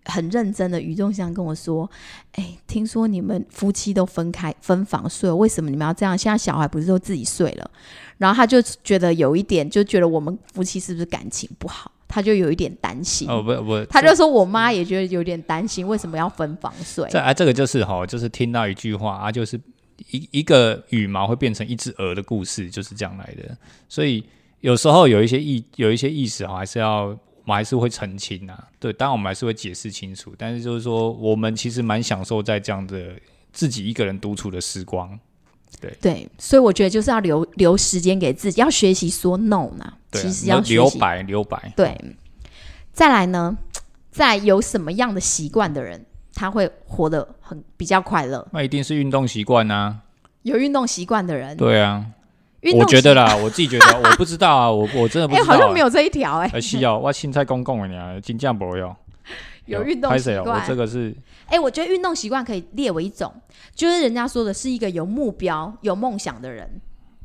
[0.05, 1.89] 很认真的语重心长跟我说
[2.33, 6.17] ：“哎、听说你们夫妻都分开分房睡，为什么你们要这样？
[6.17, 7.71] 现在小孩不是都自己睡了？”
[8.17, 11.91] 然后他就觉得有一点，就觉得我们夫妻是不是感情不好？
[12.07, 13.29] 他就有一点担心。
[13.29, 17.07] 哦不不，他就说我妈也觉得有点担心，为什么要分房睡？
[17.11, 19.59] 这啊这个就是哈，就是听到一句话啊，就是
[20.09, 23.55] 一一个羽毛会变成一只鹅的故事，就是这样来的。
[23.87, 24.25] 所以
[24.61, 28.67] 有时候有一些意有一些意思啊，还是要我们还是会澄清啊。
[28.79, 33.13] 对，当然我们还是会解释清楚，但是就是说，我们其实蛮享受在这样的
[33.51, 35.19] 自己一个人独处的时光。
[35.79, 39.93] 对对，所以我觉得就是要留留时间给自己，要学习说 no 呢。
[40.11, 40.59] 对、啊，其实要。
[40.59, 41.71] 留白留白。
[41.75, 41.95] 对，
[42.91, 43.57] 再来呢，
[44.11, 48.45] 在有什么样的习惯的人，他会活得很比较快乐？
[48.51, 50.01] 那一定是运动习惯啊。
[50.41, 52.05] 有运动习惯的人，对啊，
[52.75, 58.95] 我觉得啦，我自己觉得，我不知道啊，我我真的不哎、知道、好像没有这一条哎、呃，是哦，我凊彩讲讲的呢，真正无哟。
[59.65, 60.17] 有运动？
[60.17, 63.31] 习惯我这个是哎、我觉得运动习惯可以列为一种，
[63.73, 66.81] 就是人家说的是一个有目标、有梦想的人。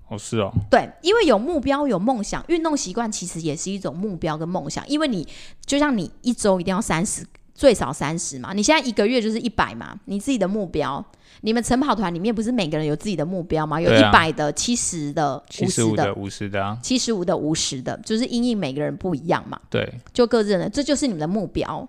[0.08, 4.86] 哦是哦，对，因为有目标、有梦想，运动习惯其实也是一种目标跟梦想。
[4.86, 5.26] 因为你
[5.64, 11.04] 就像你一周一定要三十，最少三十嘛，你现在一个月就是一百嘛，你自己的目标。
[11.42, 13.78] 你们晨跑团里面不是每个人有自己的目标吗？
[13.78, 21.86] 有一百的、七十的、七五十的五的、、五十的啊，七十五的、五十的，就是因应每个人不一样嘛，对，就各自的，这就是你们的目标。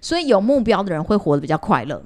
[0.00, 2.02] 所以有目标的人会活得比较快乐。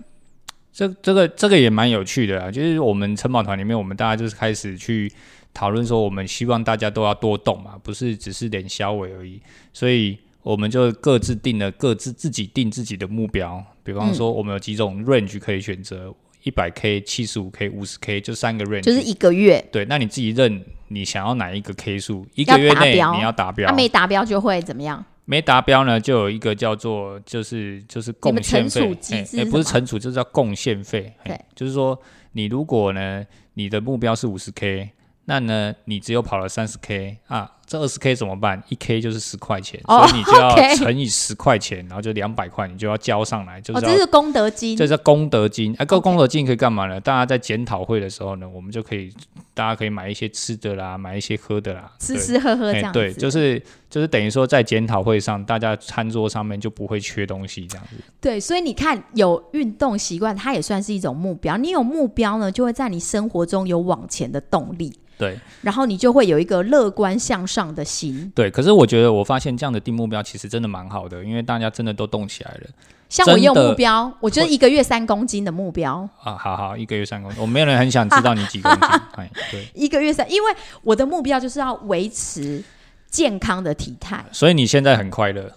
[0.73, 5.13] 这这个这个也蛮有趣的啊，就是我们晨跑团里面，我们大家就是开始去
[5.53, 9.41] 讨论说，我们希望大家都要多动嘛，不是只是点小尾而已，
[9.73, 23.69] 所以我们就各自定了各自自己定自己的目标，比方说我们有几种 range 可以选择，一百 K、七十五 K、五十 K，就三个 range，就是一个月，对，那你自己认你想要哪一个 K 数，一要个月内你要达标。
[23.69, 25.05] 他、，没达标就会怎么样？
[25.25, 29.51] 没达标呢，就有一个叫做就是就是贡们献费惩处，机哎哎制是什么？
[29.51, 31.13] 不是惩处，就是叫贡献费。
[31.25, 31.41] 哎对。
[31.57, 34.93] 就是说你如果呢，你的目标是五十 K，
[35.25, 38.63] 那呢你只有跑了三十 K 啊，这二十 K 怎么办？
[38.69, 43.81] 一 K 就是十块钱，哦所以你就要 乘以十块钱，然后就两百块，你就要交上来，就哦。
[43.81, 44.87] 这是功德金这。
[44.87, 47.01] 是功德金，哎、个 OK 功德金可以干嘛呢？
[47.01, 49.13] 大家在检讨会的时候呢，我们就可以，
[49.53, 57.97] 大家可以买一些吃的啦，买一些喝的啦，吃吃喝喝这哎样子，对，就是就是等于说在检讨会上，大家餐桌上面就不会缺东西这样子。
[58.21, 61.57] 对，所以你看，有运动习惯，它也算是一种目标。
[61.57, 68.31] 你有目标呢，就会在你生活中有往前的动力，对然后你就会有一个乐观向上的心。
[68.35, 72.66] 对，可是我觉得我发现这样的定目标其实真的蛮好的，因为大家真的都动起来了
[73.09, 76.37] 像我也有目标，我觉得一个月三公斤的目标，啊！
[76.37, 78.81] 好好，一个月三公斤，我没有人很想知道你几公斤。
[79.16, 82.62] 哎，对，一个月三，因为我的目标就是要维持
[83.09, 84.25] 健康的体态。
[84.33, 85.51] 所以你现在很快乐，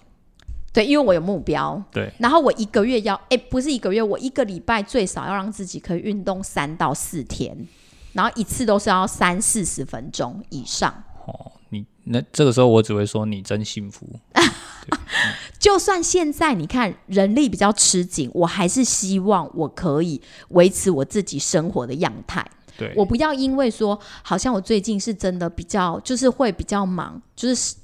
[0.71, 1.81] 对，因为我有目标。
[1.91, 7.57] 对，然后我一个月要，哎，不是一个月，我一个礼拜最少要让自己可以运动三到四天，
[8.13, 10.93] 然后一次都是要三四十分钟以上。
[11.25, 14.07] 哦，你那这个时候我只会说你真幸福。
[15.59, 22.45] 就算现在你看人力比较吃紧，我还是希望我可以维持我自己生活的样态。
[22.77, 27.75] 对，我不要因为说，好像我最近是真的比较，就是会比较忙，就是事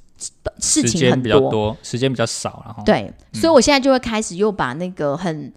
[0.59, 5.53] 事情很比较多，时间比较少，然后对，所以我现在就会开始又把那个很，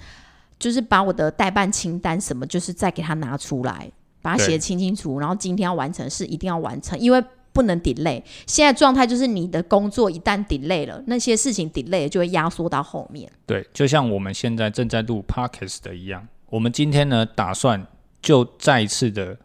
[0.59, 3.89] 就是把我的代办清单什么，就是再给他拿出来，
[4.21, 8.23] 把它写对得清清楚，然后今天要完成的事一定要完成，因为不能 delay。
[8.47, 13.31] 现在状态就是你的工作一旦 delay 了，那些事情 delay 了就会压缩到后面。
[13.47, 17.87] 对，就像我们现在正在录 podcast 的一样，我们今天呢打算
[18.21, 19.37] 就再一次的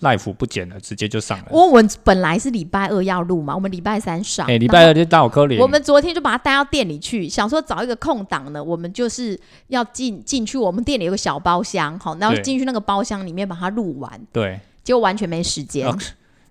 [0.00, 1.46] life 不剪了，直接就上了。
[1.50, 15.88] 我们本来是礼拜二要录嘛，我们礼拜三上，哎，礼拜二就到我科里，我们昨天就把它带到店里去，想说找一个空档呢，我们就是要进进去，我们店里有个小包厢，好，然后对进去那个包厢里面把它录完，对，结果完全没时间。
[15.88, 15.96] 哦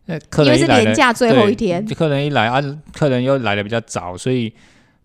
[0.07, 2.61] 那客因为是年假最后一天客人一来啊，
[2.93, 4.53] 客人又来的比较早，所以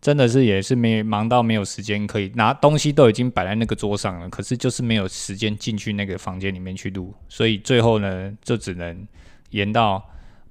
[0.00, 9.06] 真的是也是没忙到没有时间可以拿东西都已经摆在那个桌上了，可是就是没有时间进去那个房间里面去录，所以最后呢就只能
[9.50, 10.02] 延到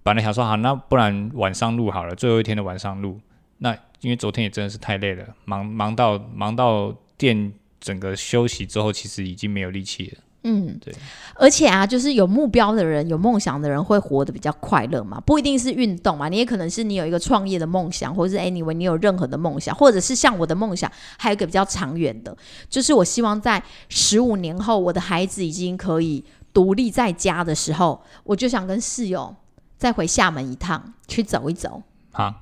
[0.02, 3.20] 本来想说好，那不然晚上录好了，最后一天的晚上录。
[3.60, 10.24] 那因为昨天也真的是太累了，忙忙到忙到店整个休息之后，其实已经没有力气了。
[10.44, 10.96] 嗯，对。
[11.36, 22.36] 而且啊，就是有目标的人、有梦想的人会活得比较快乐嘛，不一定是运动嘛，你也可能是你有一个创业的梦想，或者是 anyway 你有任何的梦想，或者是像我的梦想，还有一个比较长远的，
[22.70, 26.24] 就是我希望在十五年后，我的孩子已经可以
[26.54, 29.36] 独立在家的时候，我就想跟室友
[29.78, 31.84] 再回厦门一趟，去走一走。
[32.12, 32.34] 哈，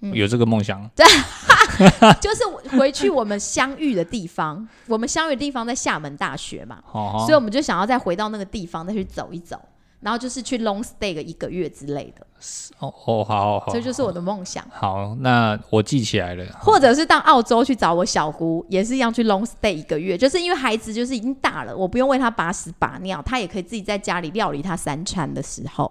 [0.00, 0.88] 嗯有这个梦想，
[2.20, 9.60] 就是回去我们相遇的地方，我们相遇的地方在厦门大学嘛， 好、所以我们就想要再回到那个地方再去走一走，
[10.00, 12.26] 然后就是去 long stay 个一个月之类的，
[12.78, 14.64] 哦哦，好好好，这就是我的梦想。
[14.70, 16.44] 好，那我记起来了。
[16.60, 25.90] 或者是到澳洲去找我小姑，也是一样去 long stay 一个月，就是因为孩子就是已经大了，我不用为他把屎把尿，他也可以自己在家里料理他三餐的时候。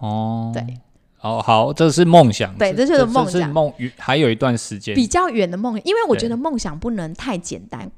[0.00, 0.62] 哦，对，
[1.20, 7.90] 哦，好，这是梦想，对这就是梦想是梦，还有一段时间，比较远的梦，因为我觉得梦想不能太简单。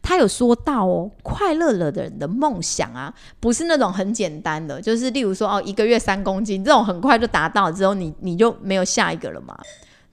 [0.00, 9.58] 他有说到哦，快乐了的人的梦想啊，不是那种很简单的，就是例如说哦，一个月三公斤这种很快就达到之后，你你就没有下一个了嘛？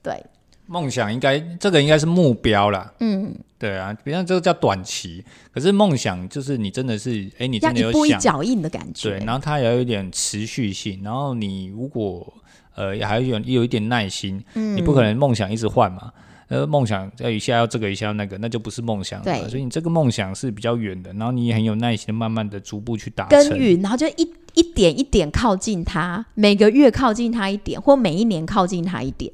[0.02, 0.24] 对，
[0.66, 9.10] 梦想应该这个应该是目标啦，嗯，对啊，比方这个叫短期，可是梦想就是你真的是，哎，你要真的有一步一，脚印的感觉。
[9.10, 12.32] 对，然后它也要有一点持续性，然后你如果
[12.76, 16.12] 呃还有有一点耐心，嗯你不可能梦想一直换嘛。
[16.48, 19.20] 呃，梦想要一下要这个，一下要那个，那就不是梦想。
[19.20, 23.48] 对所以你这个梦想是比较远的，然后你也很有耐心，慢慢的逐步去达成。
[23.48, 29.32] 耕耘，然后就一一点一点靠近它，每个月靠近它一点，或每一年靠近它一点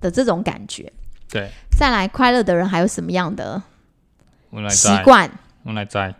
[0.00, 0.92] 的这种感觉。
[1.28, 3.60] 对，再来，快乐的人还有什么样的
[4.50, 5.28] 我们来习，惯？
[5.64, 6.14] 我们来摘。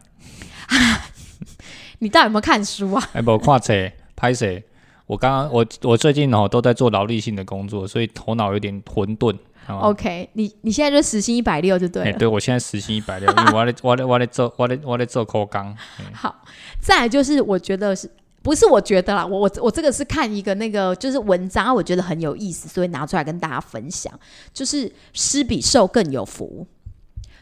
[2.01, 3.11] 你到底有没有看书啊？
[3.13, 3.73] 哎，不，看册
[4.17, 4.61] 拍摄。
[5.07, 9.37] 我刚刚我我最近哦都在做劳力性的工作，所以头脑有点混沌。
[9.65, 12.19] 好 OK，你你现在就时薪一百六就对哎、了。
[12.19, 15.77] 对我现在时薪一百六，因为我在我在我在做我在我在做口钢。
[16.13, 16.43] 好，
[16.81, 18.09] 再来就是我觉得是
[18.43, 19.27] 不是我觉得啦？
[19.27, 24.13] 我我我这个是看一个那个就是文章，我觉得很有意思，所以拿出来跟大家分享。
[24.53, 26.67] 就是施比受更有福。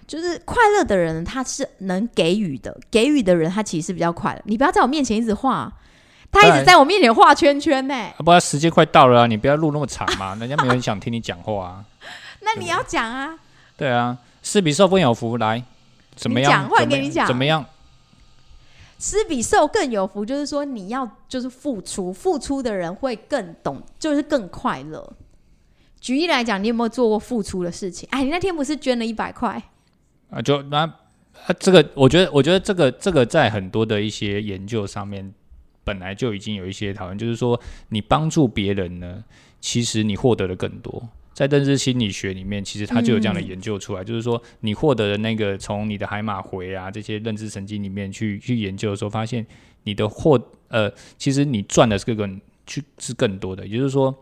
[0.07, 4.43] 就是快乐的人，他是能给予的，给予的人他其实是比较快乐。
[4.45, 5.73] 你不要在我面前一直画，
[6.35, 11.85] 他一直在我面前画圈圈呢、啊，不然时间快到了啊，你不要录那么长嘛， 人家没有人想听你讲话啊。
[12.41, 13.39] 那你要讲啊，
[13.77, 15.63] 对啊，施比受更有福，来，
[16.15, 16.51] 怎么样？
[16.51, 17.65] 你讲换怎么给你讲怎么样？
[18.99, 25.13] 施比受更有福，就是说你要就是付出，付出的人会更懂，就是更快乐。
[26.01, 28.09] 举例来讲，你有没有做过付出的事情？
[28.13, 29.63] 哎，你那天不是捐了一百块？
[30.31, 30.79] 啊，就那
[31.47, 35.33] 啊，这个我觉得，我觉得这个这个在很多的一些研究上面，
[35.85, 39.23] 本来就已经有一些讨论，就是说你帮助别人呢，
[39.61, 41.09] 其实你获得的更多。
[41.33, 49.47] 在认知心理学里面，其实它就有这样的研究出来，就是说你获得的那个从你的海马回啊这些认知神经里面去去研究的时候，发现
[49.83, 54.13] 你的获呃，其实你赚的是更去是更多的，也就是说。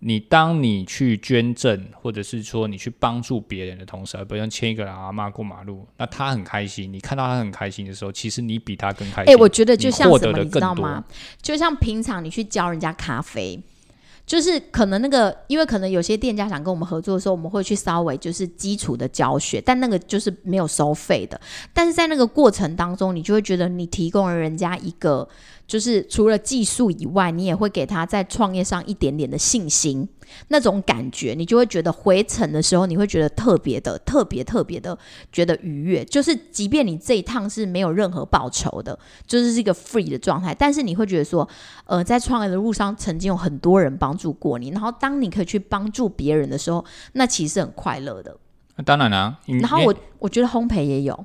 [0.00, 9.38] 你当你去捐赠，或者是说你去帮助别人的同时，比如像牵一个老阿妈过马路，那他很开心，你看到他很开心的时候，其实你比他更开哎、心。
[9.38, 11.04] 我觉得就像什么，你知道吗？
[11.40, 13.58] 就像平常你去教人家咖啡，
[14.26, 21.40] 就是可能那个，因为可能有些店家想跟我们合作的时候，我们会去稍微就是基础的教学，但那个就是没有收费的。
[21.72, 25.28] 但是在那个过程当中，你就会觉得你提供了人家一个，
[25.66, 30.08] 就是除了技术以外，你也会给他在创业上一点点的信心，
[30.48, 34.96] 那种感觉，你就会觉得回程的时候，你会觉得特别的、特别、特别的
[35.32, 36.04] 觉得愉悦。
[36.04, 41.48] 就是即便你这一趟是没有任何报酬的，就是是一个 free 的状态，但是你会觉得说，
[41.86, 48.36] 呃，在创业的路上曾经有很多人帮助过你，然后当你可以去帮助别人的时候，那其实很快乐的。
[48.76, 51.24] 那当然啦、因然后我我觉得烘焙也有，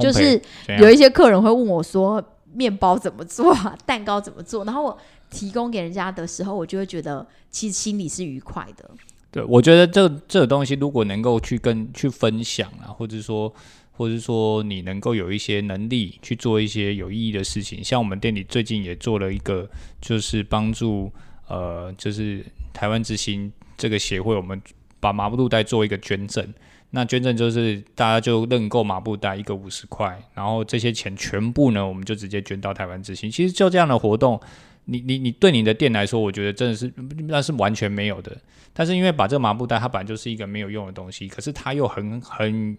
[0.00, 0.40] 就是
[0.78, 4.98] 有一些客人会问我说，面包怎么做啊， 蛋糕怎么做，然后我
[5.30, 8.90] 提供给人家的时候，我就会觉得其实心里是愉快的。
[9.30, 13.52] 对，我觉得这这个东西如果能够去跟去分享啊，或者说，
[13.92, 19.68] 或者说你能够有一些能力去做一些有意义的事情，像我们店里最近也做了一个，
[20.00, 21.12] 就是帮助
[21.46, 24.60] 呃，就是台湾之星这个协会，我们
[24.98, 26.52] 把麻布袋做一个捐赠。
[26.92, 33.30] 那捐赠就是大家就认购麻布袋一个五十块，然后这些钱全部呢，我们就直接捐到台湾之星。
[33.30, 34.40] 其实就这样的活动，
[34.86, 36.92] 你你你对你的店来说，我觉得真的是
[37.28, 38.36] 那是完全没有的。
[38.72, 42.76] 但是因为把这个麻布袋，它本来就是一个没有用的东西，可是它又很很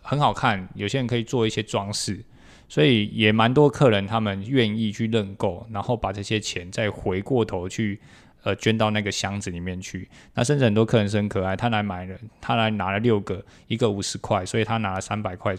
[0.00, 2.24] 很好看，有些人可以做一些装饰，
[2.66, 8.00] 所以也蛮多客人他们愿意去认购，然后把这些钱再回过头去。
[8.42, 10.08] 呃，捐到那个箱子里面去。
[10.34, 15.54] 那甚至很多客人是很可爱，他来买了，他来拿了六个，一个五十块，所以他拿了三百块，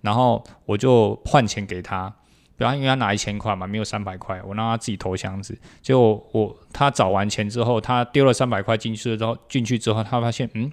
[0.00, 2.12] 然后我就换钱给他。
[2.54, 5.58] 比方因为他拿一千块嘛，没有三百块，我让他自己投箱子。
[5.80, 10.70] 结果我他找完钱之后，他丢了三百块进去了之后，进去之后，他发现嗯，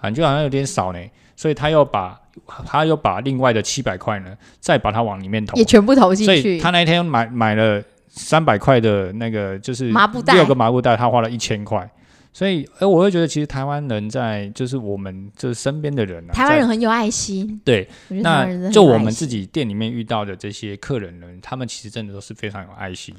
[0.00, 1.00] 感觉好像有点少呢，
[1.34, 2.18] 所以他又把
[2.64, 6.58] 他又把另外的七百块呢，再把它往里面投也，全部投进所以去。
[6.58, 7.82] 他那天买买了
[8.16, 11.88] 三百块的那个就是麻布袋六个麻布袋，他花了一千块。
[12.32, 23.14] 所以，哎，我会觉得其实台湾人在就是我们就是身边的人啊，台湾人很有爱心，对那就我们自己店里面遇到的这些客人呢，他们其实真的都是非常有爱心。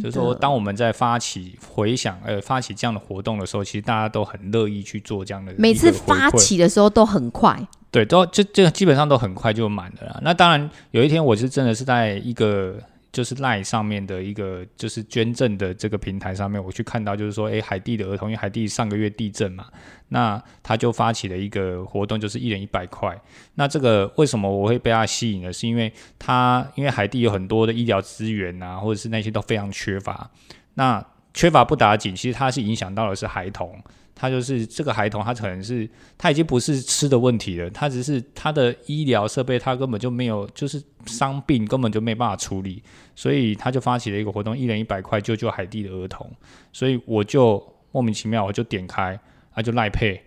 [0.00, 7.58] 就是说，当我们在发起回想呃发起这样的活动的时候，其实大家都很乐意去做这样的每次发起的时候都很快，
[7.90, 10.20] 对，都就就基本上都很快就满了啦。
[10.22, 12.78] 那当然，有一天我是真的是在一个
[13.12, 19.66] 就是赖上面的一个就是捐赠的这个平台上面，我去看到就是说，诶，海地的儿童，因为海地上个月地震嘛，
[20.08, 23.20] 那他就发起了一个活动，就是一人一百块。
[23.54, 25.52] 那这个为什么我会被他吸引呢？
[25.52, 30.30] 是因为他因为海地有很多的医疗资源啊，或者是那些都非常缺乏。
[30.74, 31.04] 那
[31.34, 33.76] 缺乏不打紧，其实它是影响到的是孩童。
[34.20, 42.82] 他就是这个孩童，他可能是他已经不是吃的问题了，他只是他的医疗设备他根本就没有，就是伤病根本就没办法处理，
[43.16, 46.30] 所以他就发起了一个活动，一人一百块救救海地的儿童，
[46.70, 49.18] 所以我就莫名其妙我就点开，
[49.54, 50.22] 他就赖配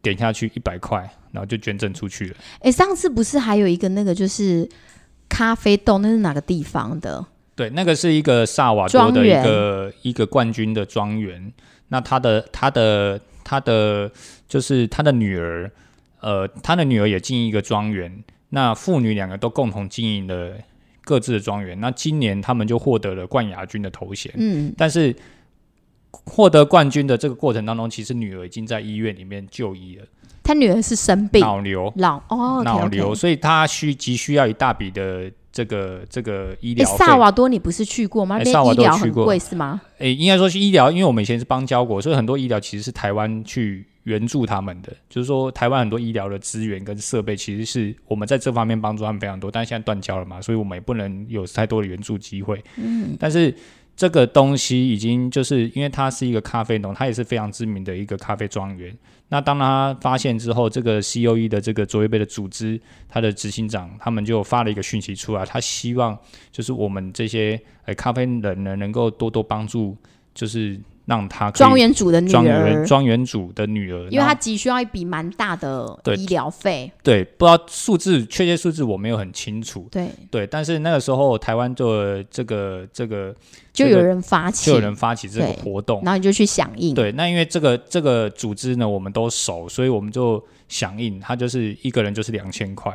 [0.00, 0.98] 点下去一百块，
[1.30, 2.36] 然后就捐赠出去了。
[2.60, 4.66] 哎，上次不是还有一个那个就是
[5.28, 7.26] 咖啡豆，那是哪个地方的？
[7.54, 11.52] 对，那个是一个萨瓦多的一个一个冠军的庄园。
[11.88, 14.10] 那他的他的他的
[14.48, 15.70] 就是他的女儿，
[16.20, 18.24] 呃，他的女儿也经营一个庄园。
[18.50, 20.52] 那父女两个都共同经营了
[21.02, 21.78] 各自的庄园。
[21.80, 24.32] 那今年他们就获得了冠亚军的头衔。
[24.36, 25.14] 嗯，但是
[26.10, 30.04] 获得冠军的这个过程当中，其实女儿已经在医院里面就医了。
[30.42, 35.30] 他女儿是生病，脑瘤，脑哦，脑瘤，所以他需急需要一大笔的。
[35.56, 38.44] 这个这个医疗，萨瓦多你不是去过吗？
[38.44, 39.80] 萨瓦多很贵是吗？
[39.96, 44.92] 诶，应该说是医疗，因为我们以前是邦交国，所以很多医疗其实是台湾去援助他们的。
[45.08, 49.50] 就是说，台湾很多医疗的资源跟设备，其实是我们在这方面帮助他们非常多。
[49.50, 52.62] 但是现在断交了嘛，所以我们也不能有太多的援助机会。
[52.76, 53.54] 嗯，但是。
[53.96, 58.94] 这个东西已经就是因为他是一个咖啡农，他也是非常知名的一个咖啡庄园。
[59.28, 66.16] 那当他发现之后，这个 C O E 的这个卓越杯的组织，他的执行长他们就发了一个讯息出来，他希望
[66.52, 69.96] 就是我们这些呃咖啡人呢，能够多多帮助，
[70.34, 70.78] 就是。
[71.06, 76.90] 让他庄园主的女儿，庄园主的女儿，因为他急需要一笔蛮大的医疗费。
[77.02, 79.86] 对，不知道数字，确切数字我没有很清楚。
[79.90, 83.32] 对对，但是那个时候台湾做这个这个，
[83.72, 86.92] 就有人发起，就有人发起这个活动，然后你就去响应。
[86.92, 91.20] 对，那因为这个这个组织呢，我们都熟，所以我们就响应。
[91.20, 92.92] 他就是一个人就是两千块。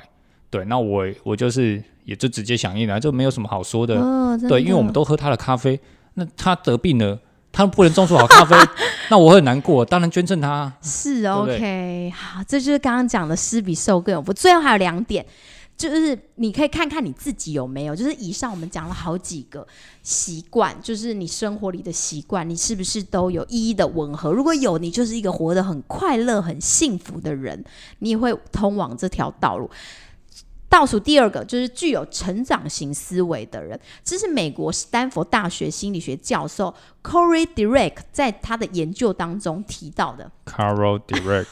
[0.50, 3.96] 对，那我我就是也就直接响应了，就没有什么好说的。
[4.50, 5.80] 对，因为我们都喝他的咖啡，
[6.16, 7.18] 那他得病了。
[7.52, 8.56] 他们不能种出好咖啡，
[9.10, 9.84] 那我很难过。
[9.84, 10.72] 当然捐赠他。
[10.82, 14.32] 是 OK，好，这就是刚刚讲的施比受更有福。
[14.32, 15.26] 最后还有两点，
[15.78, 19.68] 就是你可以看看你自己有没有，就是以上我们讲了好几个
[20.02, 24.32] 习惯，就是你生活里的习惯，你是不是都有一一的吻合？
[24.32, 27.64] 如果有，你就是一个活得很快乐、很幸福的人，
[28.00, 29.70] 你也会通往这条道路。
[30.72, 40.32] 倒数第二个就是具有成长型思维的人，这是美国斯坦福大学心理学教授 Corey Direct 在他的研究当中提到的。
[40.46, 41.48] Carol Direct，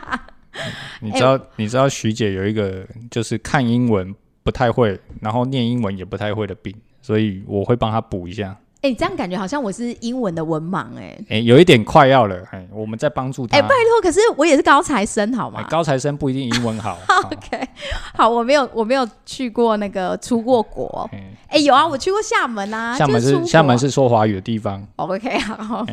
[1.02, 8.56] 你知道你知道徐姐有一个就是看英文不太会，然后念英文也不太会的病，所以我会帮她补一下。
[8.80, 11.18] 哎，这样感觉好像我是英文的文盲哎。
[11.30, 13.56] 哎，有一点快要了，哎，我们在帮助他。
[13.56, 15.62] 哎，拜托，可是我也是高材生，好吗？
[15.68, 16.96] 高材生不一定英文好。
[17.26, 17.68] OK，
[18.14, 21.10] 好，我没有，我没有去过那个出过国。
[21.48, 22.96] 哎，有啊，我去过厦门啊。
[22.96, 24.86] 厦门是厦门是说华语的地方。
[24.96, 25.84] OK，好。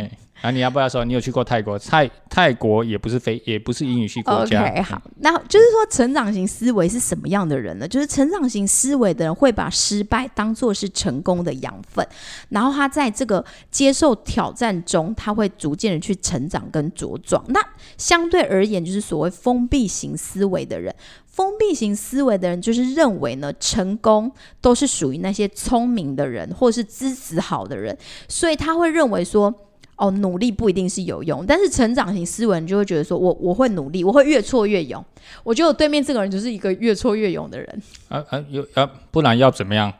[0.41, 1.79] 那你要不要说你有去过泰国？
[1.79, 4.61] 泰泰国也不是非也不是英语系国家。
[4.61, 7.88] OK，好，那就是说成长型思维是什么样的人呢？
[7.88, 12.05] 就是成长型思维的人会把失败当做是成功的养分，
[12.49, 17.43] 然后他在这个接受挑战中，他会逐渐的去成长跟茁壮。
[17.47, 17.59] 那
[17.97, 20.93] 相对而言，就是所谓封闭型思维的人，
[21.25, 24.31] 封闭型思维的人就是认为呢，成功
[24.61, 29.51] 都是属于那些聪明的人或是资质好的人，所以他会认为说。
[29.97, 35.03] 哦，努力不一定是有用，但是成长型思维你就会觉得说，我我会努力，我会越挫越勇。
[35.43, 37.81] 我觉得我对面这个人就是一个越挫越勇的人。
[38.09, 39.93] 啊啊，有啊，不然要怎么样？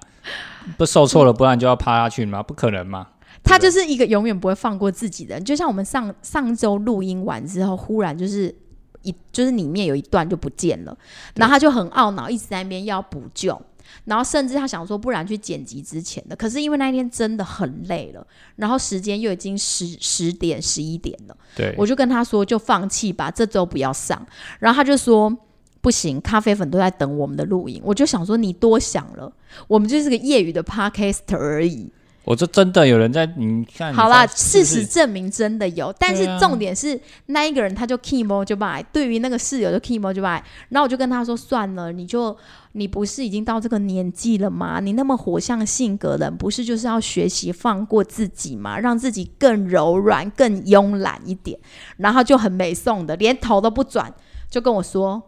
[0.77, 2.43] 不受挫了，不然就要趴下去吗？
[2.43, 3.07] 不可能吗？
[3.43, 5.45] 他就是一个永远不会放过自己的人。
[5.45, 8.53] 就像我们上上周录音完之后，忽然就是
[9.03, 10.97] 一就是里面有一段就不见了，
[11.35, 13.61] 然后他就很懊恼，一直在那边要补救。
[14.06, 16.36] 然后甚至他想说，不然去剪辑之前的。
[16.36, 18.26] 可是因为那一天真的很累了，
[18.56, 24.26] 然后时间又已经十十点十一点了，对，我就跟他说，就放弃吧，这周不要上。
[24.60, 25.36] 然后他就说，
[25.82, 27.82] 不行，咖啡粉都在等我们的录影。
[27.84, 29.32] 我就想说，你多想了，
[29.68, 31.91] 我们就是个业余的 podcaster 而已。
[32.26, 42.36] 我说真的有人在，你看，好啦，事实证明真的有，但是重点是那一个人他就 key more 就拜，对于那个室友就 key more 就拜，然后我就跟他说算了，你就
[42.71, 44.80] 你不是已经到这个年纪了吗？
[44.80, 48.80] 你那么火象性格的，不是就是要学习放过自己吗？
[48.80, 51.59] 让自己更柔软、更慵懒一点。
[51.97, 54.11] 然后就很美送的，连头都不转，
[54.49, 55.21] 就跟我说：“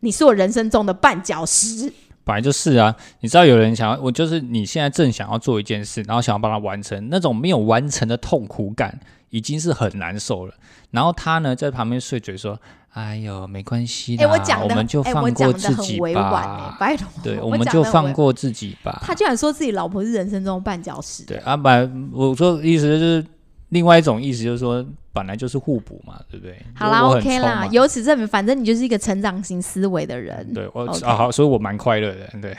[0.00, 1.90] 你是我人生中的绊脚石。”
[2.24, 8.98] 本来就是啊，你知道有人想要我，就是你现在正想要做一件事，然后想要帮他完成，那种没有完成的痛苦感
[9.30, 10.54] 已经是很难受了。
[10.90, 12.60] 然后他呢在旁边碎嘴说
[12.92, 14.28] ：“哎呦，没关系的，
[14.62, 16.76] 我们就放过自己吧。”
[17.24, 19.00] 对，我们就放过自己吧。
[19.02, 21.24] 他居然说自己老婆是人生中绊脚石。
[21.24, 21.68] 对啊，不
[22.12, 23.24] 我说意思就是
[23.70, 26.56] 另外一种意思，就是说本来就是互补嘛，对不对？
[26.74, 30.52] 好啦，OK 啦，由此证明，反正你就是一个成长型思维的人。
[30.54, 32.56] 对我啊好，所以我蛮快乐的，对。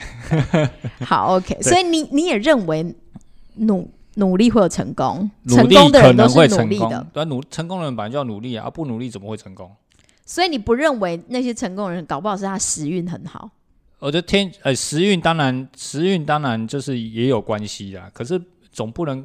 [1.04, 2.94] 好，OK，所以你你也认为
[3.56, 9.70] 努努力会有成功，努力成功的人都是努能会成力的，，对啊，努成功的人本来就要努力啊，啊不努力怎么会成功？
[10.24, 13.50] 所以你不认为那些成功的人搞不好是他时运很好？
[13.98, 18.40] 我的天，呃，时运当然，时运当然就是也有关系啦，可是
[18.70, 19.24] 总不能，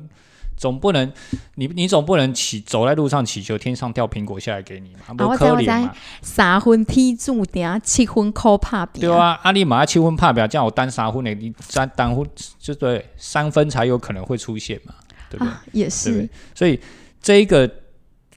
[0.60, 1.10] 总不能，
[1.56, 9.00] 你你总不能祈走在路上祈求天上掉苹果下来给你嘛，我不可怜嘛，三分天注定，七分靠打拼。
[9.00, 12.30] 对啊，阿里马七分怕表，这样我单三分的，你单单分
[12.60, 14.94] 就对三分才有可能会出现嘛，
[15.30, 15.50] 对不对？
[15.50, 16.30] 啊，也是对？
[16.54, 16.78] 所以
[17.22, 17.66] 这一个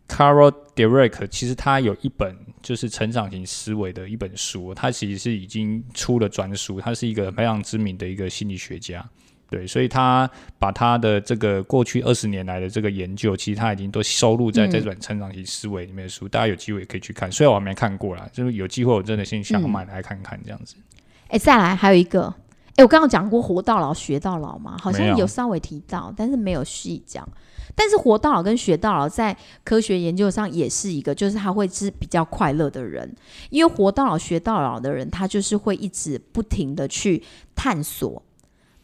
[0.08, 9.04] Carol Derek 其实他有一本就是成长型思维的一本书，他其实是已经出了专书，他是一个非常知名的一个心理学家。
[9.52, 10.28] 对，所以他
[10.58, 17.30] 把他的这个过去二十年来的这个研究，其实他已经都收录在这本成长型思维里面的书，大家有机会也可以去看。
[17.30, 20.76] 虽然我还没看过啦，就是有机会我真的先想买来看看这样子。
[21.28, 22.34] 哎、再来还有一个，
[22.76, 27.28] 哎、我刚刚讲过活到老学到老嘛，好像有稍微提到，但是没有细讲。
[27.74, 33.14] 但是活到老跟学到老在科学研究上也是一个，就是他会是比较快乐的人，
[33.50, 37.22] 因为活到老学到老的人，他就是会一直不停的去
[37.54, 38.22] 探索。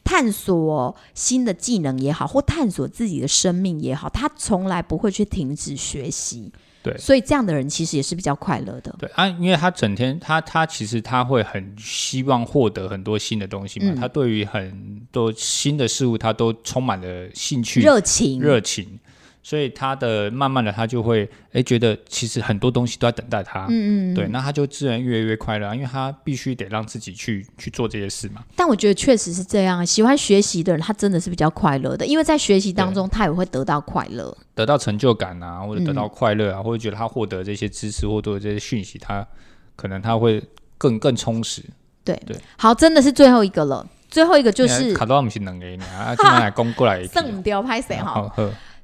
[0.09, 6.51] 探索新的技能也好，或探索自己的生命也好，他从来不会去停止学习。
[6.83, 8.95] 对所以这样的人其实也是比较快乐的。
[8.99, 18.99] 对啊，因为他整天他他其实他会很希望获得很多新的东西嘛，嗯他对于很多新的事物他都充满了兴趣、热情，热情，
[19.49, 28.45] 所以他的慢慢的他就会哎觉得其实很多东西都在等待他，嗯嗯嗯，对，那他就自然越来越快乐啊，因为他必须得让自己去去做这些事嘛。
[28.55, 34.37] 但我觉得确实是这样，喜欢学习的人，他真的是比较快乐的，因为在学习当中，他也会得到快乐。
[34.55, 36.11] 得到成就感啊，或者得到嗯。
[36.13, 39.27] 快乐啊，或者觉得他获得这些知识或者这些讯息，他
[39.77, 40.43] 可能他会
[40.77, 41.63] 更更充实。
[42.05, 42.15] 对。
[42.27, 42.37] 对。
[42.59, 48.31] 好，真的是最后一个了，最后一个就是卡到不是能给你啊，今晚来攻过来一剩唔 掉拍谁哈？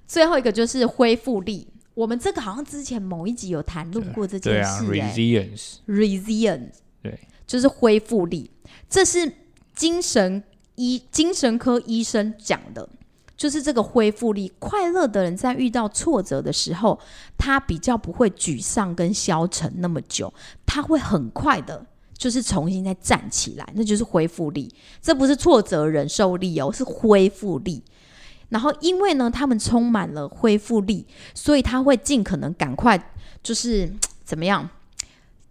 [0.06, 1.68] 最后一个就是恢复力。
[1.94, 8.50] 我们这个好像之前某一集有谈论过这件事、欸，，resilience，resilience，对，就是恢复力，
[8.90, 9.32] 这是
[9.74, 10.42] 精神
[10.74, 12.88] 医精神科医生讲的，
[13.36, 14.52] 就是这个恢复力。
[14.58, 16.98] 快乐的人在遇到挫折的时候，
[17.38, 20.34] 他比较不会沮丧跟消沉那么久，
[20.66, 21.86] 他会很快的。
[22.16, 24.72] 就是重新再站起来，那就是恢复力。
[25.02, 27.82] 这不是挫折忍受力哦，是恢复力。
[28.50, 32.98] 然后，因为呢，他们充满了恢复力，所以他会尽可能赶快，
[33.42, 33.92] 就是
[34.24, 34.68] 怎么样，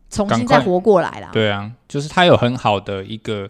[0.10, 1.30] 重新再活过来啦。
[1.34, 3.50] 对啊，就是他有很好的一个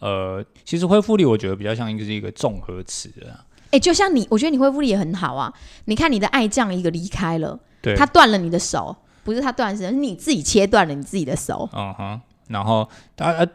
[0.00, 5.52] 呃，其实恢复力我觉得比较像一个是一个综合词啊，哎、就像你，我觉得你恢复力也很好啊。
[5.84, 11.68] 你看你的爱将一个离开了，对，他断了你的手，不是他断手，是你自己切断了你自己的手。
[11.72, 13.46] 嗯哼，然后他呃，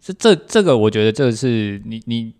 [0.00, 2.32] 这这这个我觉得这个是你你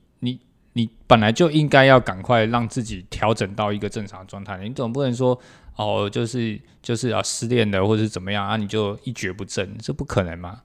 [0.75, 5.39] 你你本来就应该要赶快让自己调整到一个正常的状态，你总不能说
[5.77, 10.61] 哦，就是就是啊失恋了或者是怎么样啊，你就一蹶不振，这不可能嘛。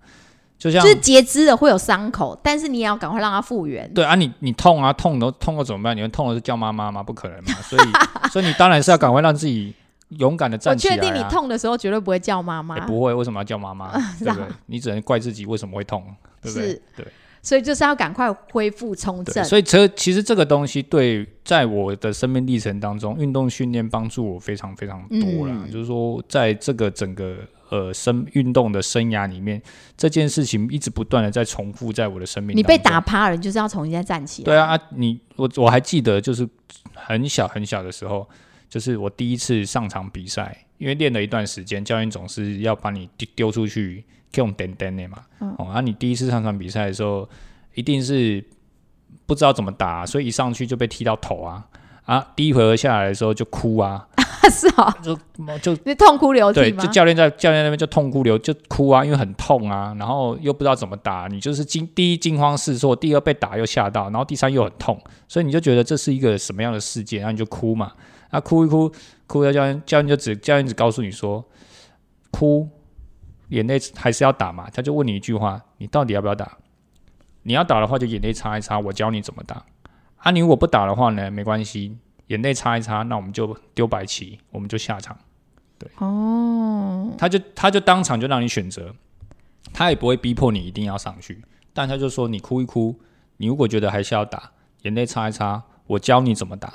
[0.58, 3.88] 就像就是截肢了会有伤口，但是你也要赶快让它复原。
[3.94, 5.96] 对啊，你你痛啊，痛都痛了怎么办？
[5.96, 7.04] 你们痛了是叫妈妈吗？
[7.04, 7.54] 不可能嘛。
[7.62, 7.82] 所以
[8.32, 9.76] 所以你当然是要赶快让自己
[10.10, 10.98] 勇敢的站起来、啊。
[10.98, 13.92] 确定你痛的时候绝对不会叫妈妈也，不会，为什么要叫妈妈？
[14.18, 14.48] 对不对？
[14.66, 16.04] 你只能怪自己为什么会痛，
[16.42, 16.82] 对不对？
[16.96, 17.06] 对
[17.48, 19.46] 所以就是要赶快恢复重对，振。
[19.46, 25.54] 所以这其实这个东西对在我的生命历程当中，运动训练帮助我非常非常多啦。
[25.56, 27.38] 嗯就是说，在这个整个
[27.70, 29.62] 呃生运动的生涯里面，
[29.96, 32.54] 这件事情一直不断的在重复在我的生命。
[32.54, 33.00] 你被打。
[33.00, 34.46] 趴了，你就是要重新再站起来。
[34.46, 36.46] 对啊，啊你我我还记得，就是
[36.94, 38.28] 很小很小的时候，
[38.68, 44.04] 就是我第一次上场比赛，因为练了一段时间，教练总是要把你丢丢出去
[44.36, 45.20] 用点点的嘛。
[45.40, 47.28] 嗯哦，啊，你第一次上场比赛的时候，
[47.74, 48.44] 一定是
[49.26, 51.66] 不知道怎么打，所以一上去就被踢到头啊
[52.06, 52.26] 啊！
[52.36, 54.08] 第一回合下来的时候就哭啊，
[54.50, 55.14] 是啊，就
[55.62, 56.88] 就你痛哭流，涕对就？
[56.88, 64.98] 教练在教练那边就痛哭流就哭啊，因为很痛啊，然后又不知道怎么打，你就是惊第一惊慌失措，第二被打又吓到，然后第三又很痛，
[65.28, 67.92] 所以你就觉得这是一个什么样的事件，然后你就哭嘛，
[68.30, 68.90] 啊哭一哭，
[69.28, 71.44] 哭了教练教练就只教练只告诉你说，
[72.32, 72.70] 哭，
[73.50, 76.58] 眼泪还是要打嘛，他就问你一句话，你到底要不要打？
[77.44, 79.64] 你要打的话就眼泪擦一擦，我教你怎么打。
[80.18, 85.18] 啊，你如果不打的话呢，没关系，眼泪擦一擦，那我们就丢白旗，我们就下场。
[85.80, 88.94] 对哦，他就他就当场就让你选择，
[89.72, 91.42] 他也不会逼迫你一定要上去，
[91.72, 93.00] 但他就说你哭一哭，
[93.38, 96.74] 你如果觉得还是要打，眼泪擦一擦，我教你怎么打。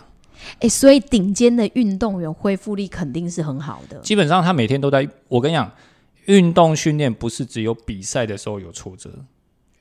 [0.60, 3.98] 哎，所以顶尖的运动员恢复力肯定是很好的。
[4.00, 5.06] 基本上他每天都在。
[5.28, 5.70] 我跟你讲，
[6.26, 9.24] 运动训练不是只有比赛的时候有挫折，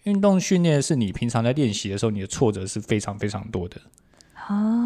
[0.04, 3.80] 运动训练是你平常在练习的时候，你的挫折是非常非常多的。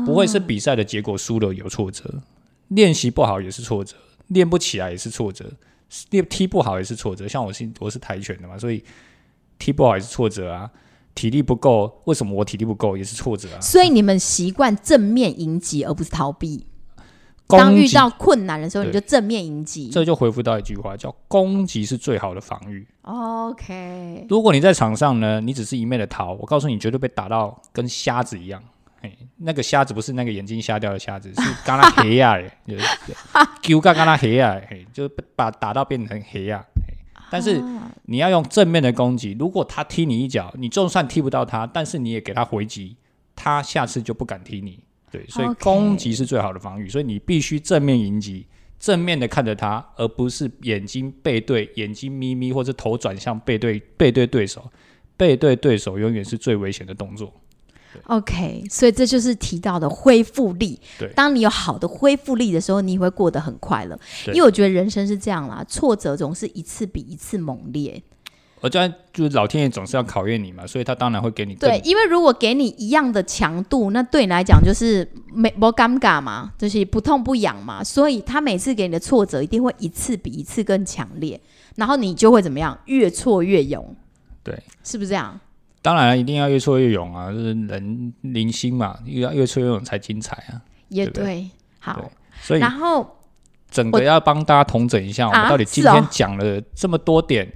[0.06, 2.22] 不会是比赛的结果输了有挫折，
[2.68, 3.95] 练习不好也是挫折，
[4.28, 5.51] 练不起来也是挫折，
[6.10, 7.28] 练踢不好也是挫折。
[7.28, 8.84] 像我是我是跆拳的嘛，所以
[9.58, 10.70] 踢不好也是挫折啊。
[11.16, 13.62] 体力不够，为什么我体力不够也是挫折啊？
[13.62, 16.68] 所以你们习惯正面迎击，而不是逃避。
[17.48, 19.89] 当遇到困难的时候，你就正面迎击。
[19.89, 22.86] 这就回复到一句话，叫“攻击是最好的防御”。
[23.04, 24.26] OK。
[24.30, 28.62] 如果你在场上呢，你只是一昧的逃，我告诉你，绝对被打到跟瞎子一样。
[29.02, 32.36] 嘿，那个瞎子不是那个眼睛瞎掉的瞎子， 是刚刚黑呀，
[32.68, 32.86] 就是
[33.62, 36.66] 丢刚刚那黑呀，嘿，就是把打到变成黑呀。
[37.30, 37.62] 但是
[38.06, 42.96] 你要用正面的攻击，如果他踢你一脚，你就算踢不到他，但是你也给他回击，
[43.36, 44.80] 他下次就不敢踢你。
[45.16, 48.45] 对，所以攻击是最好的防御，所以你必须正面迎击，
[48.80, 54.70] 正面的看着他，而不是眼睛背对，眼睛眯眯或者头转向背对背对对手，
[55.16, 57.34] 背对对手永远是最危险的动作。
[58.07, 60.78] OK，所以这就是提到的恢复力。
[60.99, 63.97] 对，当你有好的恢复力的时候，你会过得很快乐。
[64.28, 68.03] 因为我觉得人生是这样啦，挫折总是一次比一次猛烈。
[68.62, 71.53] 我觉得就是老天爷总是要考验你嘛，所以他当然会给你。
[71.56, 77.84] 对，因为如果给你一样的强度，那对你来讲就是没不尴尬嘛，就是不痛不痒嘛。
[77.84, 81.39] 所以他每次给你的挫折一定会一次比一次更强烈，
[81.76, 82.78] 然后你就会怎么样？
[82.86, 83.95] 越挫越勇。
[84.41, 85.39] 对，是不是这样？
[85.82, 87.32] 当然一定要越挫越勇啊！
[87.32, 90.60] 就是人零星嘛，要越挫越勇才精彩啊！
[90.89, 91.47] 也对，
[91.78, 92.10] 好，
[92.41, 93.08] 所以然后
[93.70, 97.47] 整个要帮大家统整一下，我们到底今天讲了这么多点，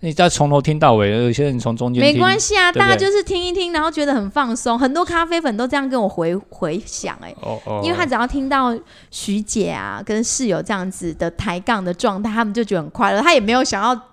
[0.00, 4.78] 你再从头听到尾，有些人从中间没关系啊，大家就是听一听，然后觉得很放松。
[4.78, 8.76] 很多咖啡粉都这样跟我回回想，哎，哦哦，因为他只要听到
[9.10, 14.09] 徐姐啊跟室友这样子的抬杠的状态，他们就觉得很快乐，他也没有想要。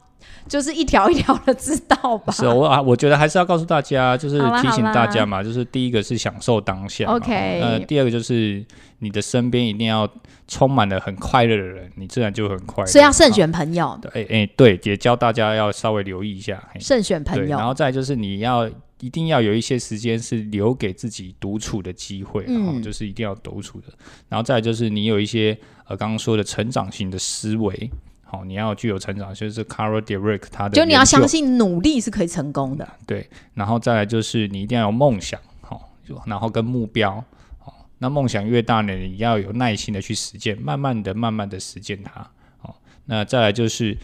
[0.48, 2.32] 就是一条一条的知道吧？
[2.32, 7.60] 是我啊，我觉得还是要告诉大家，就是提醒大家嘛，就是第一个是享受当下，OK。
[7.62, 8.66] 呃，第二个就是
[9.00, 10.10] 你的身边一定要
[10.48, 12.90] 充满了很快乐的人，你自然就很快乐。
[12.90, 14.00] 所以要慎选朋友。
[14.02, 17.58] 对，哎，对，也教大家要稍微留意一下，慎选朋友。
[17.58, 18.70] 然后再就是你要
[19.02, 23.88] 一定要有一些时间是留给自己独处的机会，嗯，就是一定要独处的。
[24.30, 25.58] 然后再就是你有一些
[25.88, 27.92] 呃刚刚说的成长型的思维。
[28.30, 32.86] 好，你要具有成长，就是 Carol Derek 他的，就你要相信努力是可以成功的。
[33.06, 35.90] 对，然后再来就是你一定要有梦想，好，
[36.26, 37.24] 然后跟目标，
[37.58, 42.30] 好，那梦想越大呢，你要有耐心的去实践，慢慢的、慢慢的实践它。
[42.58, 43.98] 好，那再来就是，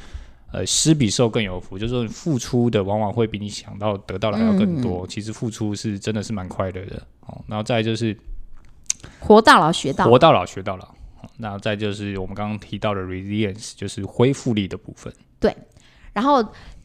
[0.54, 5.06] 呃，施比受更有福，就是付出的往往会比你想到得到的还要更多。
[5.06, 6.96] 其实付出是真的是蛮快乐的。
[7.28, 8.18] 哦，然后再就是，
[9.20, 10.96] 活到老学到，活到老学到老。
[11.44, 15.12] 那再就是我们刚刚提到的 resilience，就是恢复力的部分。
[15.42, 15.54] 对，
[16.14, 16.42] 然后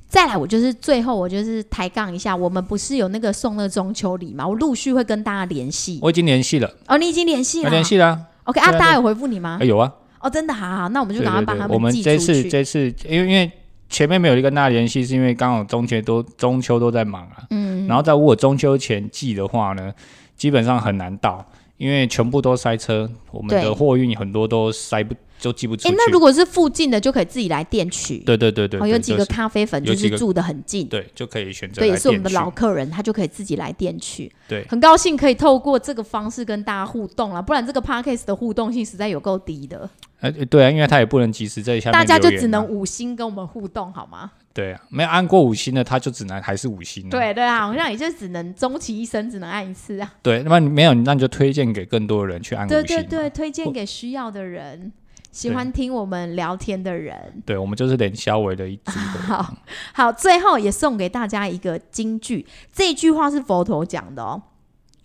[0.09, 4.47] 再来，我就是最后我就是抬杠一下，我们不是有那个送那个中秋礼嘛？
[4.47, 6.01] 我陆续会跟大家联系。
[6.03, 6.69] 我已经联系了。
[6.89, 7.71] 哦，你已经联系了？
[7.71, 8.21] 联系了。
[8.45, 9.61] OK 啊，大家有回复你吗？
[9.63, 9.93] 有啊。
[10.19, 13.49] 哦，真的，好好，那我们就赶快帮他们我们这次这次，因为因为
[13.89, 17.47] 前面没有一个跟大家联系，是因为刚好中秋都中秋都在忙啊。
[17.51, 17.87] 嗯。
[17.87, 19.93] 然后在如果中秋前寄的话呢，
[20.37, 21.49] 基本上很难到。
[21.79, 25.95] 因为全部都塞车，我们的货运很多都塞不，就寄不出去。
[25.97, 28.19] 那如果是附近的，就可以自己来店取。
[28.19, 31.81] 对对对对，有几个咖啡粉就是住的很近，对，就可以选择。
[31.81, 34.31] 对，也是我们的老客人，他就可以自己来店取。
[34.49, 39.89] 对，很高兴可以透过这个方式跟大家互动了，不然这个 podcast 的互动性实在有够低的。
[40.19, 44.33] 哎，对啊，因为他也不能及时在下面，大家就只能五星跟我们互动，好吗？
[44.59, 47.09] 对啊，没有按过五星的，他就只能还是五星。
[47.09, 50.15] 对对啊，好像也就只能终其一生只能按一次啊。
[50.21, 52.83] 对，那么没有，那你就推荐给更多人去按五星。
[52.83, 54.93] 对对对，推荐给需要的人，
[55.31, 57.41] 喜欢听我们聊天的人。
[57.47, 58.91] 对，我们就是连消维的一组。
[58.91, 59.55] 好
[59.95, 64.43] 好，最后也送给大家一个金句，这句话是佛陀讲的哦。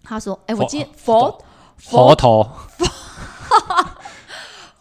[0.02, 1.40] 他说：“哎，我今佛
[1.78, 2.44] 佛陀。”
[2.76, 2.88] 佛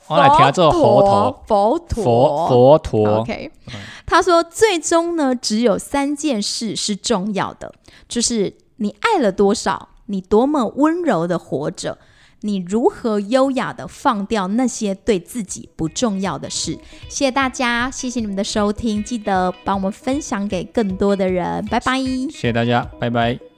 [0.06, 3.20] 陀，佛陀，佛陀。
[3.20, 3.50] OK，
[4.06, 7.72] 他说，最终呢，只有三件事是重要的，
[8.08, 11.98] 就是你爱了多少，你多么温柔的活着，
[12.40, 16.72] 你如何优雅的放掉那些对自己不重要的事。
[17.08, 21.98] 谢谢大家，谢谢你们的收听，记得帮我们分享给更多的人，拜拜。
[21.98, 23.51] 谢谢大家，拜拜。